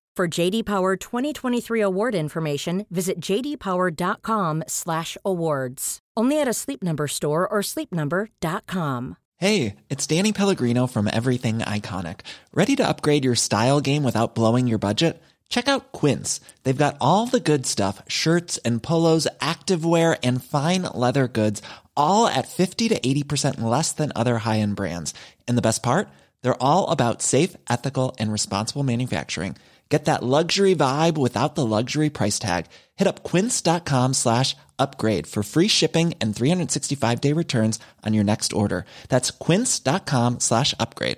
[0.13, 5.99] For JD Power 2023 award information, visit jdpower.com/awards.
[6.17, 9.15] Only at a Sleep Number store or sleepnumber.com.
[9.37, 12.19] Hey, it's Danny Pellegrino from Everything Iconic.
[12.53, 15.23] Ready to upgrade your style game without blowing your budget?
[15.47, 16.41] Check out Quince.
[16.63, 21.61] They've got all the good stuff shirts and polos, activewear, and fine leather goods,
[21.95, 25.13] all at 50 to 80% less than other high end brands.
[25.47, 26.09] And the best part?
[26.41, 29.55] They're all about safe, ethical, and responsible manufacturing.
[29.91, 32.67] Get that luxury vibe without the luxury price tag.
[32.95, 38.53] Hit up quince.com slash upgrade for free shipping and 365 day returns on your next
[38.53, 38.85] order.
[39.09, 41.17] That's quince.com slash upgrade.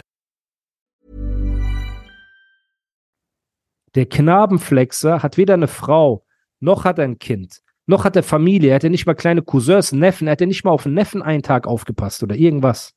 [3.94, 6.26] Der Knabenflexer hat weder eine Frau,
[6.60, 8.72] noch hat er ein Kind, noch hat er Familie.
[8.72, 10.28] Er hat ja nicht mal kleine Cousins, Neffen.
[10.28, 12.96] Er hat ja nicht mal auf einen Neffen einen Tag aufgepasst oder irgendwas.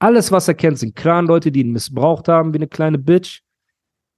[0.00, 3.42] Alles, was er kennt, sind Clan-Leute, die ihn missbraucht haben wie eine kleine Bitch.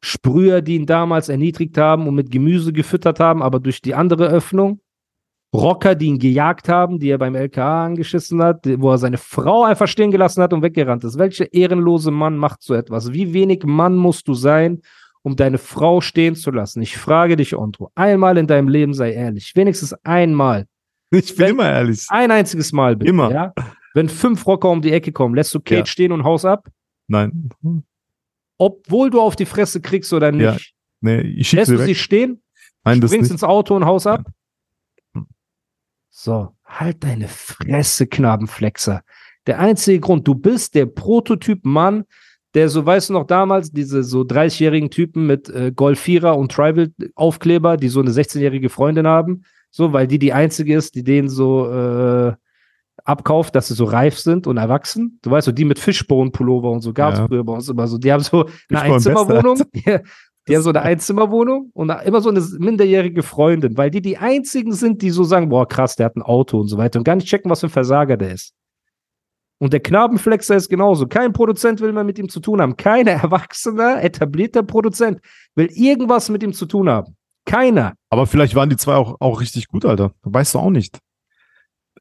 [0.05, 4.29] Sprüher, die ihn damals erniedrigt haben und mit Gemüse gefüttert haben, aber durch die andere
[4.29, 4.81] Öffnung.
[5.55, 9.65] Rocker, die ihn gejagt haben, die er beim LKA angeschissen hat, wo er seine Frau
[9.65, 11.17] einfach stehen gelassen hat und weggerannt ist.
[11.17, 13.15] Welcher ehrenlose Mann macht so etwas?
[13.15, 14.83] Wie wenig Mann musst du sein,
[15.23, 16.83] um deine Frau stehen zu lassen?
[16.83, 19.53] Ich frage dich, Ondro, einmal in deinem Leben sei ehrlich.
[19.55, 20.67] Wenigstens einmal.
[21.13, 22.05] Ich bin Wenn, immer ehrlich.
[22.11, 23.09] Ein einziges Mal bitte.
[23.09, 23.31] Immer.
[23.31, 23.55] Ja?
[23.95, 25.87] Wenn fünf Rocker um die Ecke kommen, lässt du Kate ja.
[25.87, 26.69] stehen und haus ab?
[27.09, 27.49] Nein
[28.59, 30.43] obwohl du auf die Fresse kriegst oder nicht.
[30.43, 30.57] Ja,
[31.01, 32.43] nee, ich Lässt du sie stehen?
[32.85, 34.25] Nein, springst ins Auto und haus ab?
[36.11, 39.03] So, halt deine Fresse, Knabenflexer.
[39.47, 42.05] Der einzige Grund, du bist der Prototyp Mann,
[42.55, 47.77] der, so weißt du noch damals, diese so 30-jährigen Typen mit äh, Golfierer und Tribal-Aufkleber,
[47.77, 51.69] die so eine 16-jährige Freundin haben, so, weil die die einzige ist, die denen so
[51.69, 52.35] äh,
[53.05, 55.19] abkauft, dass sie so reif sind und erwachsen.
[55.23, 57.27] Du weißt so, die mit Fischbohnenpullover und so gab es ja.
[57.27, 57.99] früher bei uns immer so.
[57.99, 59.63] Die haben so eine Einzimmerwohnung.
[59.75, 59.83] Die,
[60.49, 64.73] die haben so eine Einzimmerwohnung und immer so eine minderjährige Freundin, weil die die einzigen
[64.73, 67.17] sind, die so sagen, boah, krass, der hat ein Auto und so weiter und gar
[67.17, 68.55] nicht checken, was für ein Versager der ist.
[69.59, 71.07] Und der Knabenflexer ist genauso.
[71.07, 72.77] Kein Produzent will mehr mit ihm zu tun haben.
[72.77, 75.21] Kein erwachsener, etablierter Produzent
[75.55, 77.17] will irgendwas mit ihm zu tun haben.
[77.47, 77.93] Keiner.
[78.09, 80.13] Aber vielleicht waren die zwei auch, auch richtig gut, Alter.
[80.23, 80.99] Weißt du auch nicht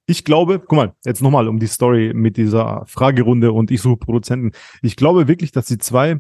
[0.06, 3.98] ich glaube, guck mal, jetzt nochmal um die Story mit dieser Fragerunde und ich suche
[3.98, 4.52] Produzenten.
[4.82, 6.20] Ich glaube wirklich, dass die zwei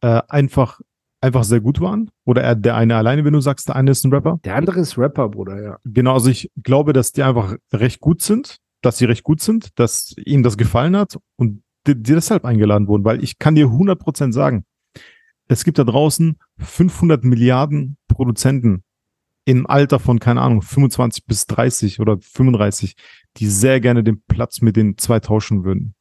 [0.00, 0.80] äh, einfach
[1.24, 2.10] einfach sehr gut waren.
[2.24, 4.38] Oder er, der eine alleine, wenn du sagst, der eine ist ein Rapper.
[4.44, 5.78] Der andere ist Rapper, Bruder, ja.
[5.84, 9.78] Genau, also ich glaube, dass die einfach recht gut sind, dass sie recht gut sind,
[9.78, 13.68] dass ihnen das gefallen hat und die, die deshalb eingeladen wurden, weil ich kann dir
[13.68, 14.64] 100% sagen,
[15.48, 18.84] es gibt da draußen 500 Milliarden Produzenten,
[19.44, 22.96] im Alter von, keine Ahnung, 25 bis 30 oder 35,
[23.36, 25.94] die sehr gerne den Platz mit den zwei tauschen würden.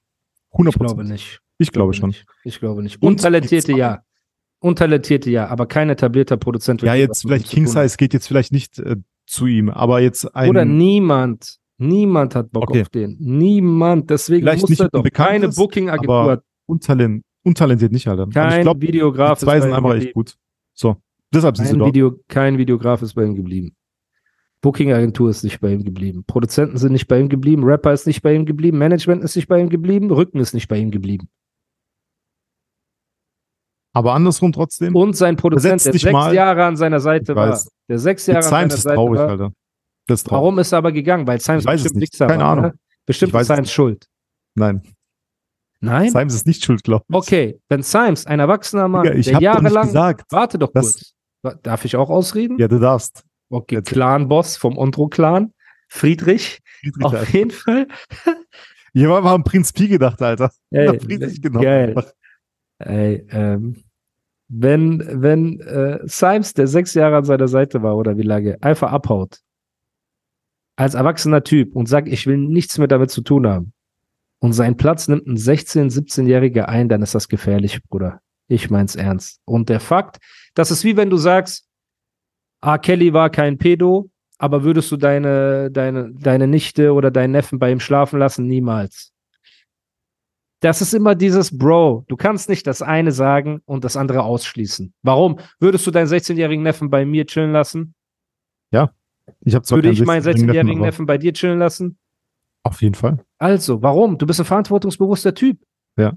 [0.52, 1.40] 100 Ich glaube nicht.
[1.58, 2.10] Ich, glaube, glaube schon.
[2.10, 2.26] Nicht.
[2.44, 3.02] Ich glaube nicht.
[3.02, 4.02] Untalentierte ja.
[4.60, 6.82] Untalentierte ja, aber kein etablierter Produzent.
[6.84, 10.50] Ja, jetzt vielleicht King Size geht jetzt vielleicht nicht äh, zu ihm, aber jetzt ein.
[10.50, 11.58] Oder niemand.
[11.78, 12.82] Niemand hat Bock okay.
[12.82, 13.18] auf den.
[13.20, 14.10] Niemand.
[14.10, 16.44] Deswegen vielleicht muss er doch keine Booking-Agentur.
[16.66, 18.28] Untalent, untalentiert nicht, Alter.
[18.28, 19.40] Kein ich glaub, Videograf.
[19.40, 20.38] Die zwei sind einfach echt gut.
[20.74, 20.96] So.
[21.34, 23.76] Deshalb kein, Video, kein Videograf ist bei ihm geblieben.
[24.62, 26.24] Booking-Agentur ist nicht bei ihm geblieben.
[26.26, 27.64] Produzenten sind nicht bei ihm geblieben.
[27.64, 28.78] Rapper ist nicht bei ihm geblieben.
[28.78, 30.10] Management ist nicht bei ihm geblieben.
[30.12, 31.28] Rücken ist nicht bei ihm geblieben.
[33.94, 34.96] Aber andersrum trotzdem.
[34.96, 36.34] Und sein Produzent, der sechs mal.
[36.34, 37.60] Jahre an seiner Seite war.
[37.90, 39.30] Der sechs Jahre an seiner Seite traurig, war.
[39.30, 39.52] Alter.
[40.08, 40.42] Das ist traurig.
[40.42, 41.28] Warum ist er aber gegangen?
[41.28, 42.66] Weil Simes bestimmt nichts Keine war, Ahnung.
[42.66, 42.74] Ne?
[43.06, 44.08] Bestimmt ist Simes schuld.
[44.56, 44.82] Nein.
[45.82, 46.10] Nein?
[46.10, 47.16] Simes ist nicht schuld, glaube ich.
[47.16, 49.88] Okay, wenn Simes, ein erwachsener Mann, ja, der jahrelang.
[49.88, 51.13] Gesagt, warte doch kurz.
[51.62, 52.58] Darf ich auch ausreden?
[52.58, 53.24] Ja, du darfst.
[53.50, 55.54] Okay, Clan-Boss vom Ondro-Clan.
[55.90, 56.62] Friedrich.
[56.80, 57.06] Friedrich.
[57.06, 57.32] Auf Alter.
[57.32, 57.88] jeden Fall.
[58.94, 60.52] Hier war an Prinz Pi gedacht, Alter.
[60.72, 61.62] Ey, Friedrich genau.
[61.62, 61.96] Geil.
[62.80, 63.84] Ey, ähm,
[64.48, 68.92] wenn, wenn äh, Symes, der sechs Jahre an seiner Seite war oder wie lange, einfach
[68.92, 69.40] abhaut,
[70.76, 73.74] als erwachsener Typ und sagt, ich will nichts mehr damit zu tun haben,
[74.40, 78.20] und seinen Platz nimmt ein 16-, 17-Jähriger ein, dann ist das gefährlich, Bruder.
[78.48, 79.42] Ich mein's ernst.
[79.46, 80.18] Und der Fakt,
[80.54, 81.68] das ist wie wenn du sagst,
[82.62, 82.80] R.
[82.80, 87.72] Kelly war kein Pedo, aber würdest du deine, deine, deine Nichte oder deinen Neffen bei
[87.72, 88.48] ihm schlafen lassen?
[88.48, 89.14] Niemals.
[90.60, 92.06] Das ist immer dieses Bro.
[92.08, 94.94] Du kannst nicht das eine sagen und das andere ausschließen.
[95.02, 95.40] Warum?
[95.60, 97.96] Würdest du deinen 16-jährigen Neffen bei mir chillen lassen?
[98.72, 98.94] Ja.
[99.42, 101.98] Ich habe Würde ich meinen 16-jährigen Neffen, Neffen bei dir chillen lassen?
[102.64, 103.26] Auf jeden Fall.
[103.40, 104.18] Also, warum?
[104.18, 105.60] Du bist ein verantwortungsbewusster Typ.
[105.98, 106.14] Ja.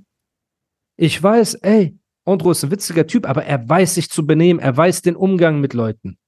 [0.96, 4.76] Ich weiß, ey, Andro ist ein witziger Typ, aber er weiß sich zu benehmen, er
[4.76, 6.18] weiß den Umgang mit Leuten.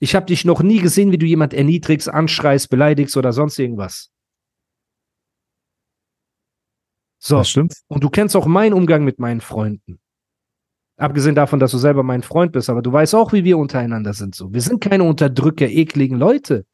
[0.00, 4.10] Ich habe dich noch nie gesehen, wie du jemand erniedrigst, anschreist, beleidigst oder sonst irgendwas.
[7.18, 7.38] So.
[7.38, 7.74] Das stimmt.
[7.88, 9.98] Und du kennst auch meinen Umgang mit meinen Freunden.
[10.96, 14.12] Abgesehen davon, dass du selber mein Freund bist, aber du weißt auch, wie wir untereinander
[14.12, 14.34] sind.
[14.34, 16.66] So, wir sind keine Unterdrücker, ekligen Leute.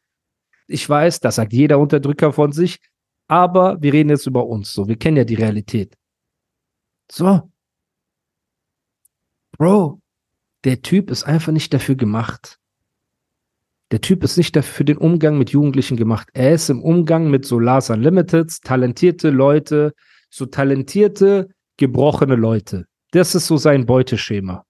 [0.66, 2.80] Ich weiß, das sagt jeder Unterdrücker von sich,
[3.28, 4.72] aber wir reden jetzt über uns.
[4.72, 5.96] So, wir kennen ja die Realität.
[7.11, 7.50] So.
[9.58, 10.00] Bro,
[10.64, 12.58] der Typ ist einfach nicht dafür gemacht.
[13.90, 16.28] Der Typ ist nicht dafür für den Umgang mit Jugendlichen gemacht.
[16.32, 19.94] Er ist im Umgang mit so Lars Unlimited, talentierte Leute,
[20.30, 22.86] so talentierte, gebrochene Leute.
[23.10, 24.64] Das ist so sein Beuteschema.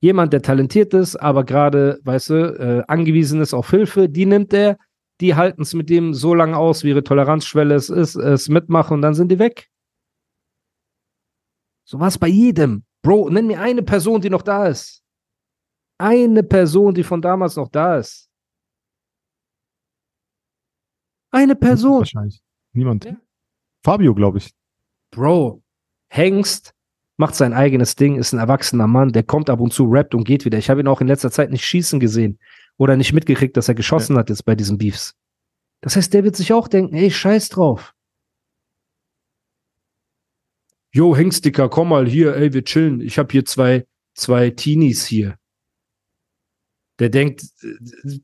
[0.00, 4.52] Jemand, der talentiert ist, aber gerade, weißt du, äh, angewiesen ist auf Hilfe, die nimmt
[4.52, 4.78] er,
[5.20, 8.94] die halten es mit dem so lange aus, wie ihre Toleranzschwelle es ist, es mitmachen
[8.94, 9.68] und dann sind die weg.
[11.84, 12.84] So was bei jedem.
[13.02, 15.02] Bro, nenn mir eine Person, die noch da ist.
[15.98, 18.28] Eine Person, die von damals noch da ist.
[21.30, 21.98] Eine Person.
[21.98, 22.42] Wahrscheinlich.
[22.72, 23.04] Niemand.
[23.04, 23.16] Ja.
[23.84, 24.52] Fabio, glaube ich.
[25.10, 25.62] Bro,
[26.08, 26.74] Hengst
[27.16, 30.24] macht sein eigenes Ding, ist ein erwachsener Mann, der kommt ab und zu, rappt und
[30.24, 30.58] geht wieder.
[30.58, 32.38] Ich habe ihn auch in letzter Zeit nicht schießen gesehen
[32.76, 34.20] oder nicht mitgekriegt, dass er geschossen ja.
[34.20, 35.16] hat jetzt bei diesen Beefs.
[35.80, 37.94] Das heißt, der wird sich auch denken, ey, scheiß drauf.
[40.92, 43.00] Jo, Hengsticker, komm mal hier, ey, wir chillen.
[43.00, 45.36] Ich habe hier zwei, zwei Teenies hier.
[46.98, 47.42] Der denkt,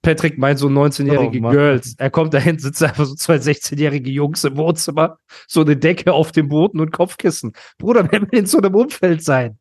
[0.03, 1.95] Patrick meint so 19-jährige oh, Girls.
[1.97, 6.33] Er kommt dahin, sitzt einfach so zwei 16-jährige Jungs im Wohnzimmer, so eine Decke auf
[6.33, 7.53] dem Boden und Kopfkissen.
[7.79, 9.59] Bruder, wer will in so einem Umfeld sein?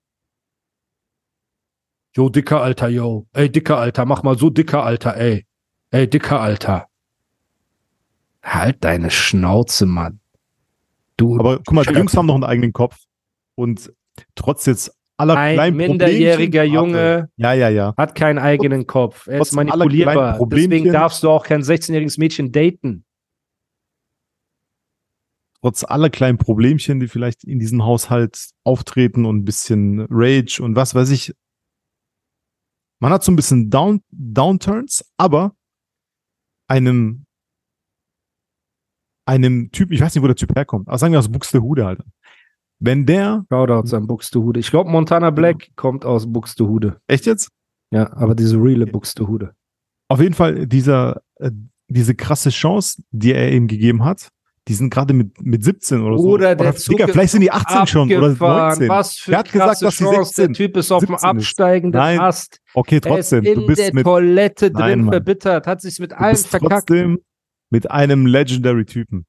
[2.16, 3.28] Jo, dicker Alter, yo.
[3.34, 5.46] Ey, dicker Alter, mach mal so dicker Alter, ey.
[5.92, 6.88] Ey, dicker Alter.
[8.42, 10.20] Halt deine Schnauze, Mann.
[11.18, 11.40] Du.
[11.40, 12.98] Aber guck mal, die Jungs haben noch einen eigenen Kopf.
[13.56, 13.94] Und
[14.36, 17.94] trotz jetzt aller ein kleinen minderjähriger Junge ja, ja, ja.
[17.98, 19.28] hat keinen eigenen Kopf.
[19.28, 20.40] Er ist manipulierbar.
[20.48, 23.06] Deswegen darfst du auch kein 16-jähriges Mädchen daten.
[25.62, 30.76] Trotz aller kleinen Problemchen, die vielleicht in diesem Haushalt auftreten und ein bisschen Rage und
[30.76, 31.34] was weiß ich.
[33.00, 35.56] Man hat so ein bisschen Down Downturns, aber
[36.68, 37.23] einem
[39.26, 42.00] einem Typ, ich weiß nicht, wo der Typ herkommt, aber sagen wir aus Buxtehude halt.
[42.80, 43.46] Wenn der.
[43.50, 44.60] Shoutouts an Buxtehude.
[44.60, 45.70] Ich glaube, Montana Black ja.
[45.76, 46.98] kommt aus Buxtehude.
[47.08, 47.50] Echt jetzt?
[47.92, 49.54] Ja, aber diese reale Buxtehude.
[50.10, 51.52] Auf jeden Fall, dieser, äh,
[51.88, 54.30] diese krasse Chance, die er ihm gegeben hat,
[54.68, 56.28] die sind gerade mit, mit 17 oder so.
[56.30, 58.90] Oder der oder, Zug Digga, vielleicht sind die 18 schon oder 19.
[58.90, 60.24] Was für er hat gesagt, dass Chance.
[60.24, 62.20] 16, der Typ ist auf dem absteigenden Nein.
[62.20, 62.60] Ast.
[62.74, 63.44] Okay, trotzdem.
[63.44, 66.20] Er ist in du bist der mit, Toilette drin Nein, verbittert, hat sich mit du
[66.20, 66.88] allen verkackt.
[66.88, 67.20] Trotzdem
[67.74, 69.26] mit einem Legendary Typen.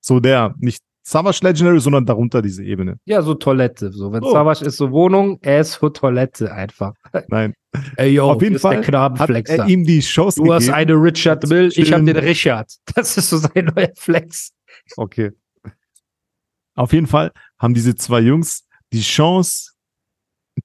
[0.00, 2.98] So der, nicht Savage Legendary, sondern darunter diese Ebene.
[3.04, 3.92] Ja, so Toilette.
[3.92, 4.32] So, wenn oh.
[4.32, 6.94] Savage ist so Wohnung, er ist so Toilette einfach.
[7.28, 7.54] Nein.
[7.96, 10.56] Ey, yo, auf jeden Fall hat er ihm die Chance Du gegeben.
[10.56, 12.72] hast eine Richard Mill, ich habe den Richard.
[12.96, 14.52] Das ist so sein neuer Flex.
[14.96, 15.30] Okay.
[16.74, 19.71] Auf jeden Fall haben diese zwei Jungs die Chance,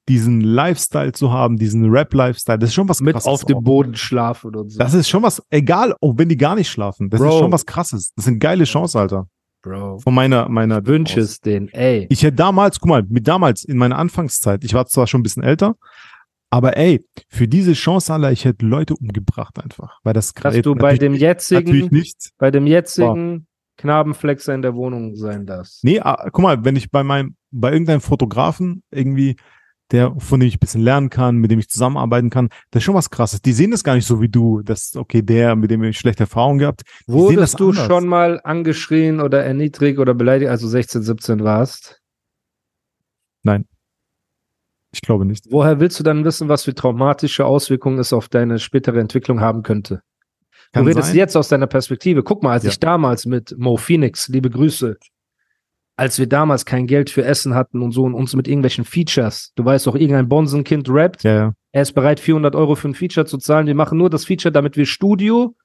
[0.08, 3.26] diesen Lifestyle zu haben, diesen Rap-Lifestyle, das ist schon was Mit krasses.
[3.26, 4.80] Mit auf dem Boden schlafen und so.
[4.80, 7.30] Das ist schon was, egal, auch wenn die gar nicht schlafen, das Bro.
[7.30, 8.14] ist schon was krasses.
[8.16, 9.28] Das eine geile Chance, Alter.
[9.62, 10.00] Bro.
[10.00, 10.86] Von meiner, meiner.
[10.86, 12.08] Wünsche es den, ey.
[12.10, 15.24] Ich hätte damals, guck mal, mit damals, in meiner Anfangszeit, ich war zwar schon ein
[15.24, 15.76] bisschen älter,
[16.50, 20.00] aber ey, für diese Chance, Alter, ich hätte Leute umgebracht einfach.
[20.04, 22.32] Weil das Dass du bei dem jetzigen, natürlich nicht.
[22.38, 23.46] bei dem jetzigen Boah.
[23.78, 25.84] Knabenflexer in der Wohnung sein darfst.
[25.84, 29.36] Nee, ah, guck mal, wenn ich bei meinem, bei irgendeinem Fotografen irgendwie
[29.92, 32.50] der, von dem ich ein bisschen lernen kann, mit dem ich zusammenarbeiten kann.
[32.72, 33.42] Das ist schon was krasses.
[33.42, 34.62] Die sehen das gar nicht so wie du.
[34.62, 36.82] Das, okay, der, mit dem ich schlechte Erfahrungen gehabt.
[37.06, 37.86] Wurdest du anders.
[37.86, 42.02] schon mal angeschrien oder erniedrigt oder beleidigt, als du 16, 17 warst?
[43.44, 43.66] Nein.
[44.92, 45.46] Ich glaube nicht.
[45.50, 49.64] Woher willst du dann wissen, was für traumatische Auswirkungen es auf deine spätere Entwicklung haben
[49.64, 50.02] könnte?
[50.74, 51.18] Kann du redest sein.
[51.18, 52.24] jetzt aus deiner Perspektive.
[52.24, 52.72] Guck mal, als ja.
[52.72, 54.98] ich damals mit Mo Phoenix, liebe Grüße,
[55.98, 59.52] als wir damals kein Geld für Essen hatten und so und uns mit irgendwelchen Features,
[59.56, 61.54] du weißt doch, irgendein Bonsenkind rappt, ja, ja.
[61.72, 63.66] er ist bereit, 400 Euro für ein Feature zu zahlen.
[63.66, 65.56] Wir machen nur das Feature, damit wir Studio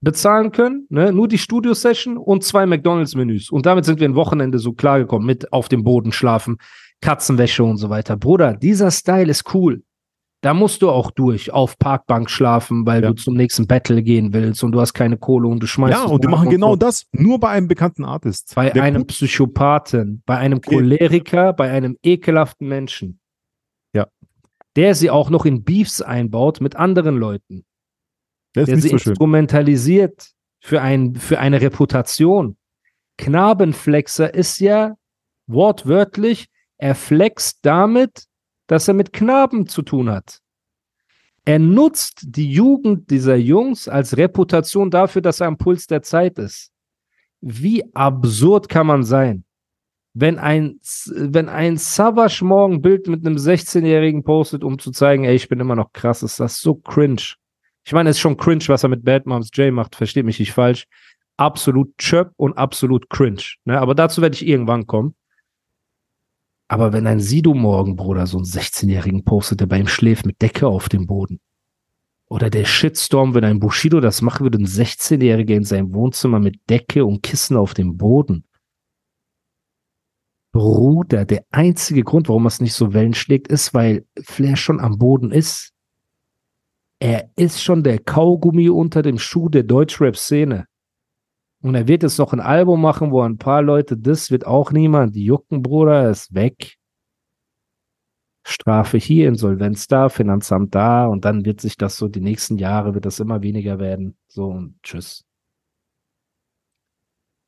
[0.00, 1.12] bezahlen können, ne?
[1.12, 3.50] nur die Studio-Session und zwei McDonalds-Menüs.
[3.50, 6.56] Und damit sind wir ein Wochenende so klargekommen, mit auf dem Boden schlafen,
[7.00, 8.16] Katzenwäsche und so weiter.
[8.16, 9.82] Bruder, dieser Style ist cool.
[10.40, 13.08] Da musst du auch durch, auf Parkbank schlafen, weil ja.
[13.08, 15.98] du zum nächsten Battle gehen willst und du hast keine Kohle und du schmeißt.
[15.98, 18.54] Ja, und die machen genau das, nur bei einem bekannten Artist.
[18.54, 23.18] Bei einem Psychopathen, bei einem Choleriker, bei einem ekelhaften Menschen.
[23.92, 24.06] Ja.
[24.76, 27.64] Der sie auch noch in Beefs einbaut mit anderen Leuten.
[28.54, 32.56] Der, der sie so instrumentalisiert für, ein, für eine Reputation.
[33.16, 34.94] Knabenflexer ist ja
[35.48, 38.27] wortwörtlich, er flext damit,
[38.68, 40.40] dass er mit Knaben zu tun hat.
[41.44, 46.38] Er nutzt die Jugend dieser Jungs als Reputation dafür, dass er am Puls der Zeit
[46.38, 46.70] ist.
[47.40, 49.44] Wie absurd kann man sein?
[50.12, 55.34] Wenn ein, wenn ein Savage morgen Bild mit einem 16-Jährigen postet, um zu zeigen, ey,
[55.34, 57.34] ich bin immer noch krass, ist das so cringe.
[57.84, 60.38] Ich meine, es ist schon cringe, was er mit Bad Moms J macht, versteht mich
[60.38, 60.86] nicht falsch.
[61.38, 63.54] Absolut chöp und absolut cringe.
[63.64, 63.80] Ne?
[63.80, 65.14] Aber dazu werde ich irgendwann kommen.
[66.68, 70.40] Aber wenn ein Sido morgen, Bruder, so einen 16-Jährigen postet, der bei ihm schläft mit
[70.42, 71.40] Decke auf dem Boden.
[72.26, 76.60] Oder der Shitstorm, wenn ein Bushido das machen würde, ein 16-Jähriger in seinem Wohnzimmer mit
[76.68, 78.44] Decke und Kissen auf dem Boden.
[80.52, 84.98] Bruder, der einzige Grund, warum es nicht so Wellen schlägt, ist, weil Flair schon am
[84.98, 85.72] Boden ist.
[87.00, 90.66] Er ist schon der Kaugummi unter dem Schuh der Deutschrap-Szene.
[91.60, 94.70] Und er wird jetzt noch ein Album machen, wo ein paar Leute, das wird auch
[94.70, 96.76] niemand jucken, Bruder, er ist weg.
[98.46, 102.94] Strafe hier, Insolvenz da, Finanzamt da und dann wird sich das so, die nächsten Jahre
[102.94, 104.16] wird das immer weniger werden.
[104.28, 105.24] So und tschüss.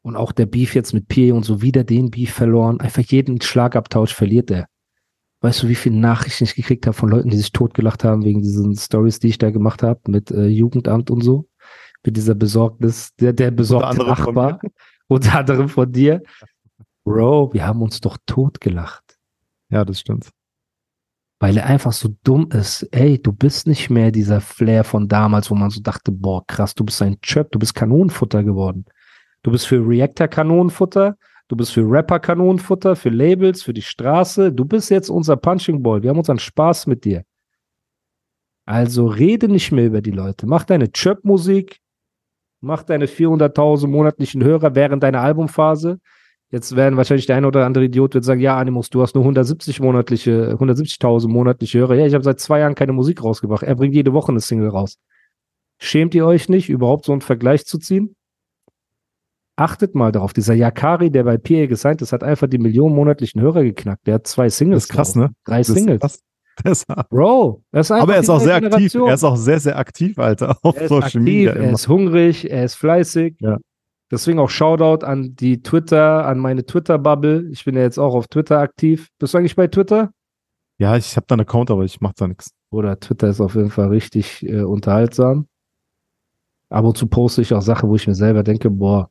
[0.02, 2.80] Und auch der Beef jetzt mit Pierre und so wieder den Beef verloren.
[2.80, 4.66] Einfach jeden Schlagabtausch verliert er.
[5.42, 8.42] Weißt du, wie viele Nachrichten ich gekriegt habe von Leuten, die sich totgelacht haben wegen
[8.42, 11.49] diesen Stories, die ich da gemacht habe mit äh, Jugendamt und so?
[12.04, 14.60] Mit dieser Besorgnis, der, der besorgte Nachbar,
[15.08, 16.22] unter anderem von dir.
[17.04, 19.18] Bro, wir haben uns doch totgelacht.
[19.70, 20.30] Ja, das stimmt.
[21.38, 22.82] Weil er einfach so dumm ist.
[22.92, 26.74] Ey, du bist nicht mehr dieser Flair von damals, wo man so dachte, boah, krass,
[26.74, 28.84] du bist ein Chöp, du bist Kanonenfutter geworden.
[29.42, 31.16] Du bist für Reactor Kanonenfutter,
[31.48, 34.52] du bist für Rapper Kanonenfutter, für Labels, für die Straße.
[34.52, 36.02] Du bist jetzt unser Punching Ball.
[36.02, 37.24] Wir haben unseren Spaß mit dir.
[38.66, 40.46] Also rede nicht mehr über die Leute.
[40.46, 41.79] Mach deine Chöp-Musik,
[42.60, 45.98] mach deine 400.000 monatlichen Hörer während deiner Albumphase.
[46.50, 49.22] Jetzt werden wahrscheinlich der eine oder andere Idiot wird sagen, ja, Animus, du hast nur
[49.22, 51.94] 170 monatliche, 170.000 monatliche Hörer.
[51.94, 53.62] Ja, ich habe seit zwei Jahren keine Musik rausgebracht.
[53.62, 54.96] Er bringt jede Woche eine Single raus.
[55.78, 58.16] Schämt ihr euch nicht, überhaupt so einen Vergleich zu ziehen?
[59.54, 60.32] Achtet mal darauf.
[60.32, 64.06] Dieser Yakari, der bei PA gesigned ist, hat einfach die Millionen monatlichen Hörer geknackt.
[64.06, 64.84] Der hat zwei Singles.
[64.88, 65.28] Das ist krass, drauf.
[65.28, 65.34] ne?
[65.44, 66.20] Drei das Singles.
[66.64, 67.08] Deshalb.
[67.08, 69.02] Bro, das ist Aber er ist auch sehr Generation.
[69.02, 69.08] aktiv.
[69.08, 70.56] Er ist auch sehr, sehr aktiv, Alter.
[70.62, 71.52] Auf er ist Social aktiv, Media.
[71.52, 73.36] Er ist hungrig, er ist fleißig.
[73.40, 73.58] Ja.
[74.10, 77.48] Deswegen auch Shoutout an die Twitter, an meine Twitter-Bubble.
[77.52, 79.08] Ich bin ja jetzt auch auf Twitter aktiv.
[79.18, 80.10] Bist du eigentlich bei Twitter?
[80.78, 82.50] Ja, ich habe da einen Account, aber ich mache da nichts.
[82.70, 85.46] Oder Twitter ist auf jeden Fall richtig äh, unterhaltsam.
[86.70, 89.10] Ab und zu poste ich auch Sachen, wo ich mir selber denke, boah,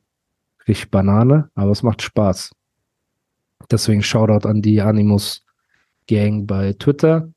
[0.66, 2.52] richtig Banane, aber es macht Spaß.
[3.70, 5.44] Deswegen Shoutout an die Animus
[6.08, 7.28] Gang bei Twitter.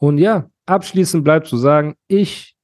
[0.00, 2.56] Und ja, abschließend bleibt zu sagen, ich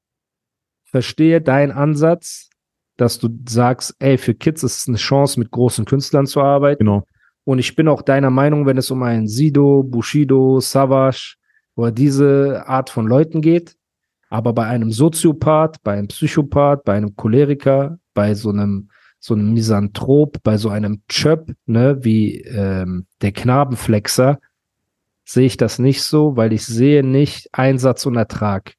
[0.84, 2.48] verstehe deinen Ansatz,
[2.96, 6.84] dass du sagst, ey, für Kids ist es eine Chance, mit großen Künstlern zu arbeiten.
[6.84, 7.04] Genau.
[7.44, 11.36] Und ich bin auch deiner Meinung, wenn es um einen Sido, Bushido, Savage
[11.74, 13.76] oder diese Art von Leuten geht.
[14.30, 19.52] Aber bei einem Soziopath, bei einem Psychopath, bei einem Choleriker, bei so einem so einem
[19.52, 24.38] Misanthrop, bei so einem Chöp, ne, wie ähm, der Knabenflexer,
[25.26, 28.74] sehe ich das nicht so, weil ich sehe nicht Einsatz und Ertrag.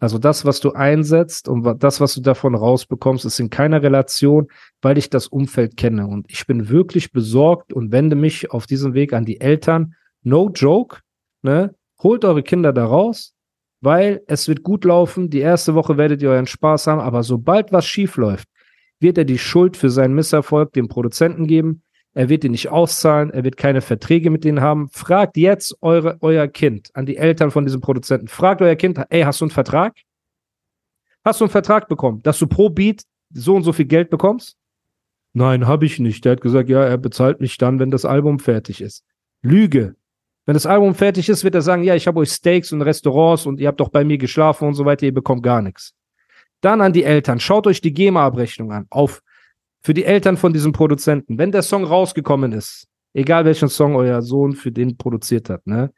[0.00, 4.48] Also das, was du einsetzt und das, was du davon rausbekommst, ist in keiner Relation,
[4.80, 6.08] weil ich das Umfeld kenne.
[6.08, 9.94] Und ich bin wirklich besorgt und wende mich auf diesem Weg an die Eltern.
[10.24, 11.02] No joke,
[11.42, 11.76] ne?
[12.02, 13.36] Holt eure Kinder da raus,
[13.80, 15.30] weil es wird gut laufen.
[15.30, 18.48] Die erste Woche werdet ihr euren Spaß haben, aber sobald was schief läuft,
[18.98, 21.82] wird er die Schuld für seinen Misserfolg dem Produzenten geben.
[22.14, 24.88] Er wird die nicht auszahlen, er wird keine Verträge mit denen haben.
[24.90, 28.28] Fragt jetzt eure, euer Kind an die Eltern von diesem Produzenten.
[28.28, 29.96] Fragt euer Kind, ey, hast du einen Vertrag?
[31.24, 34.56] Hast du einen Vertrag bekommen, dass du pro Beat so und so viel Geld bekommst?
[35.32, 36.24] Nein, habe ich nicht.
[36.24, 39.04] Der hat gesagt, ja, er bezahlt mich dann, wenn das Album fertig ist.
[39.40, 39.96] Lüge.
[40.44, 43.46] Wenn das Album fertig ist, wird er sagen, ja, ich habe euch Steaks und Restaurants
[43.46, 45.94] und ihr habt doch bei mir geschlafen und so weiter, ihr bekommt gar nichts.
[46.60, 48.86] Dann an die Eltern, schaut euch die GEMA-Abrechnung an.
[48.90, 49.22] Auf
[49.82, 54.22] für die Eltern von diesem Produzenten, wenn der Song rausgekommen ist, egal welchen Song euer
[54.22, 55.92] Sohn für den produziert hat, ne?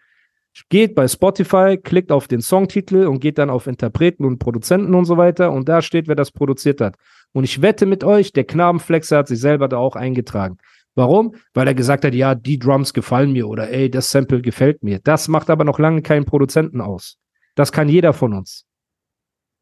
[0.68, 5.04] Geht bei Spotify, klickt auf den Songtitel und geht dann auf Interpreten und Produzenten und
[5.04, 6.94] so weiter und da steht, wer das produziert hat.
[7.32, 10.58] Und ich wette mit euch, der Knabenflexer hat sich selber da auch eingetragen.
[10.94, 11.34] Warum?
[11.54, 15.00] Weil er gesagt hat, ja, die Drums gefallen mir oder ey, das Sample gefällt mir.
[15.00, 17.16] Das macht aber noch lange keinen Produzenten aus.
[17.56, 18.64] Das kann jeder von uns.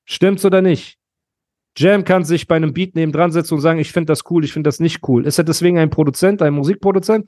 [0.05, 0.99] Stimmt's oder nicht?
[1.77, 4.45] Jam kann sich bei einem Beat neben dran setzen und sagen, ich finde das cool,
[4.45, 5.27] ich finde das nicht cool.
[5.27, 7.27] Ist er deswegen ein Produzent, ein Musikproduzent?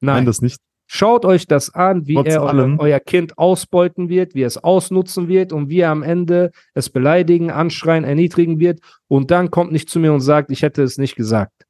[0.00, 0.60] Nein, Nein das nicht.
[0.86, 2.78] Schaut euch das an, wie Trotz er allem.
[2.78, 6.90] euer Kind ausbeuten wird, wie er es ausnutzen wird und wie er am Ende es
[6.90, 8.80] beleidigen, anschreien, erniedrigen wird.
[9.08, 11.66] Und dann kommt nicht zu mir und sagt, ich hätte es nicht gesagt.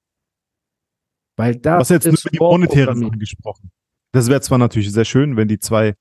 [1.36, 3.70] Weil das Was jetzt ist über die monetären Sachen gesprochen.
[4.12, 5.94] Das wäre zwar natürlich sehr schön, wenn die zwei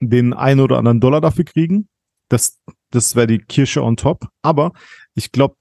[0.00, 1.88] den einen oder anderen Dollar dafür kriegen.
[2.28, 2.60] Das,
[2.90, 4.26] das wäre die Kirsche on top.
[4.42, 4.72] Aber
[5.14, 5.56] ich glaube,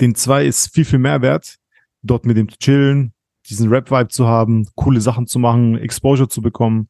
[0.00, 1.56] den zwei ist viel, viel mehr wert,
[2.02, 3.12] dort mit dem zu chillen,
[3.48, 6.88] diesen Rap-Vibe zu haben, coole Sachen zu machen, Exposure zu bekommen.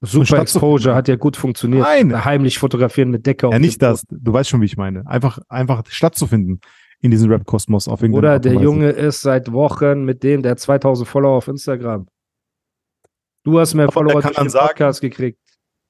[0.00, 1.82] Super Exposure hat ja gut funktioniert.
[1.82, 2.24] Nein.
[2.24, 3.48] Heimlich fotografieren mit Decke.
[3.50, 4.04] Ja, nicht das.
[4.08, 5.06] Du weißt schon, wie ich meine.
[5.06, 6.60] Einfach, einfach stattzufinden
[7.00, 11.08] in diesem Rap-Kosmos auf irgendeine Oder der Junge ist seit Wochen mit dem, der 2000
[11.08, 12.06] Follower auf Instagram.
[13.44, 15.40] Du hast mehr Aber Follower durch den Podcast sagen, gekriegt.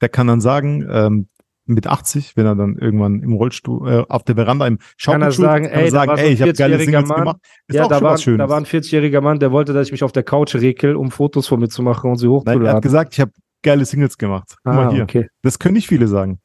[0.01, 1.29] Der kann dann sagen, ähm,
[1.69, 5.65] mit 80, wenn er dann irgendwann im Rollstuhl, äh, auf der Veranda im Schaukelstuhl kann
[5.65, 7.37] er sagen, ey, sagen, ey ich habe geile Singles Mann, gemacht.
[7.67, 10.13] Ist ja, da war, da war ein 40-jähriger Mann, der wollte, dass ich mich auf
[10.13, 12.63] der Couch rekel, um Fotos von mir zu machen und sie hochzuladen.
[12.63, 14.55] Nein, er hat gesagt, ich habe geile Singles gemacht.
[14.65, 15.03] Guck ah, mal hier.
[15.03, 15.29] Okay.
[15.43, 16.41] Das können nicht viele sagen.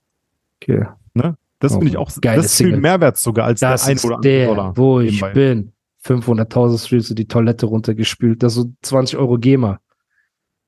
[0.61, 0.85] Okay.
[1.13, 1.37] Ne?
[1.59, 3.99] Das oh, finde ich auch, geile das ist viel Mehrwert sogar als das der ein
[3.99, 4.77] oder andere Dollar.
[4.77, 5.71] wo ich bin.
[6.05, 8.43] 500.000 Streams und die Toilette runtergespült.
[8.43, 9.79] Das so 20 Euro GEMA.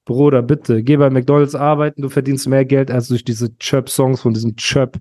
[0.06, 4.34] Bruder, bitte, geh bei McDonalds arbeiten, du verdienst mehr Geld als durch diese Chirp-Songs von
[4.34, 4.99] diesem Chirp,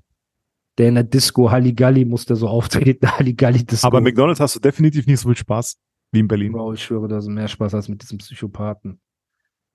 [0.79, 3.87] der in der Disco Halligalli muss der so auftreten, Halligalli-Disco.
[3.87, 5.77] Aber McDonalds hast du definitiv nicht so viel Spaß
[6.13, 6.53] wie in Berlin.
[6.53, 8.99] Bro, ich schwöre, da ist mehr Spaß als mit diesem Psychopathen.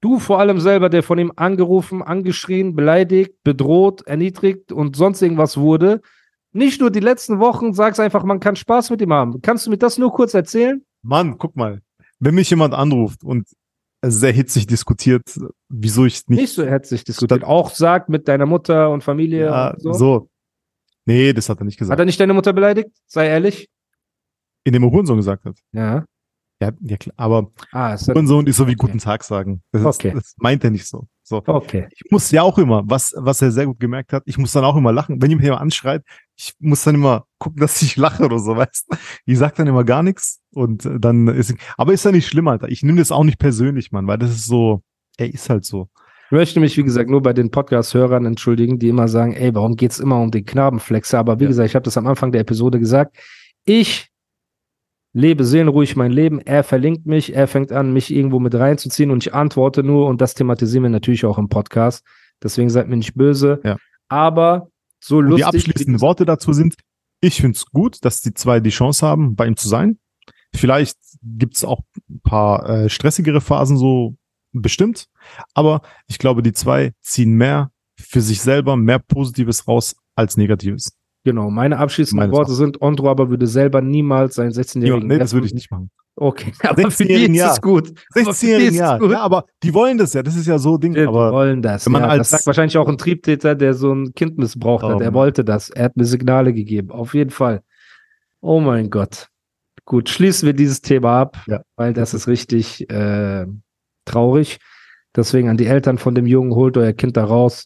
[0.01, 5.57] Du vor allem selber, der von ihm angerufen, angeschrien, beleidigt, bedroht, erniedrigt und sonst irgendwas
[5.57, 6.01] wurde.
[6.53, 9.41] Nicht nur die letzten Wochen, sagst einfach, man kann Spaß mit ihm haben.
[9.41, 10.83] Kannst du mir das nur kurz erzählen?
[11.03, 11.81] Mann, guck mal.
[12.19, 13.47] Wenn mich jemand anruft und
[14.01, 15.23] sehr hitzig diskutiert,
[15.67, 16.39] wieso ich nicht.
[16.39, 17.43] Nicht so hitzig diskutiert.
[17.43, 19.45] Auch sagt mit deiner Mutter und Familie.
[19.45, 19.93] Ja, und so.
[19.93, 20.29] so.
[21.05, 21.93] Nee, das hat er nicht gesagt.
[21.93, 22.89] Hat er nicht deine Mutter beleidigt?
[23.07, 23.69] Sei ehrlich.
[24.63, 25.57] In dem Hurensohn gesagt hat.
[25.71, 26.05] Ja.
[26.61, 27.13] Ja, ja klar.
[27.17, 28.87] Aber ah, Hurensohn ist so wie okay.
[28.87, 29.61] Guten Tag sagen.
[29.71, 30.11] Das, okay.
[30.13, 31.07] das meint er nicht so.
[31.23, 31.41] So.
[31.45, 31.87] Okay.
[31.91, 34.65] Ich muss ja auch immer, was, was er sehr gut gemerkt hat, ich muss dann
[34.65, 35.21] auch immer lachen.
[35.21, 36.03] Wenn jemand anschreit,
[36.39, 38.87] ich muss dann immer gucken, dass ich lache oder so, weißt
[39.25, 42.69] Ich sag dann immer gar nichts und dann ist, aber ist ja nicht schlimm, Alter.
[42.69, 44.81] Ich nehme das auch nicht persönlich, Mann, weil das ist so,
[45.17, 45.89] er ist halt so.
[46.27, 49.75] Ich möchte mich, wie gesagt, nur bei den Podcast-Hörern entschuldigen, die immer sagen, ey, warum
[49.75, 51.19] geht's immer um den Knabenflexer?
[51.19, 51.49] Aber wie ja.
[51.49, 53.17] gesagt, ich habe das am Anfang der Episode gesagt.
[53.65, 54.09] Ich
[55.11, 56.39] lebe seelenruhig mein Leben.
[56.39, 60.21] Er verlinkt mich, er fängt an, mich irgendwo mit reinzuziehen und ich antworte nur und
[60.21, 62.05] das thematisieren wir natürlich auch im Podcast.
[62.41, 63.59] Deswegen seid mir nicht böse.
[63.63, 63.75] Ja.
[64.07, 64.69] Aber
[64.99, 65.49] so und lustig.
[65.51, 66.75] Die abschließenden Worte dazu sind,
[67.21, 69.99] ich finde es gut, dass die zwei die Chance haben, bei ihm zu sein.
[70.53, 74.15] Vielleicht gibt es auch ein paar äh, stressigere Phasen, so
[74.51, 75.07] bestimmt.
[75.53, 80.97] Aber ich glaube, die zwei ziehen mehr für sich selber, mehr Positives raus als Negatives.
[81.25, 85.09] Genau, meine abschließenden Worte sind, Ondro aber würde selber niemals seinen 16-jährigen.
[85.09, 85.91] Ja, nee, das würde ich nicht machen.
[86.15, 87.53] Okay, aber für die ist Jahr.
[87.53, 87.93] es gut.
[88.15, 89.03] 16-jährigen Jahr.
[89.03, 90.23] Ja, aber die wollen das ja.
[90.23, 90.93] Das ist ja so Ding.
[90.93, 91.85] Die aber wollen das.
[91.85, 94.83] Wenn man ja, als das sagt wahrscheinlich auch ein Triebtäter, der so ein Kind missbraucht
[94.83, 95.01] oh, hat.
[95.01, 95.69] Er wollte das.
[95.69, 96.91] Er hat mir Signale gegeben.
[96.91, 97.61] Auf jeden Fall.
[98.41, 99.27] Oh mein Gott.
[99.85, 101.61] Gut, schließen wir dieses Thema ab, ja.
[101.75, 103.45] weil das ist richtig äh,
[104.05, 104.59] traurig.
[105.15, 107.65] Deswegen an die Eltern von dem Jungen, holt euer Kind da raus.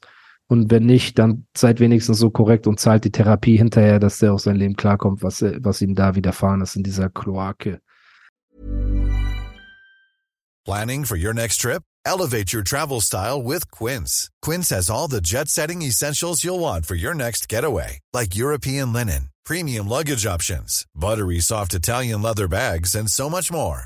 [0.54, 4.34] Und wenn nicht, dann seid wenigstens so korrekt und zahlt die Therapie hinterher, dass der
[4.34, 7.80] aus seinem Leben klarkommt, was, was ihm da widerfahren ist in dieser Kloake.
[10.64, 11.82] Planning for your next trip?
[12.06, 14.30] Elevate your travel style with Quince.
[14.44, 19.32] Quince has all the jet-setting essentials you'll want for your next getaway, like European linen,
[19.44, 23.86] premium luggage options, buttery soft Italian leather bags, and so much more.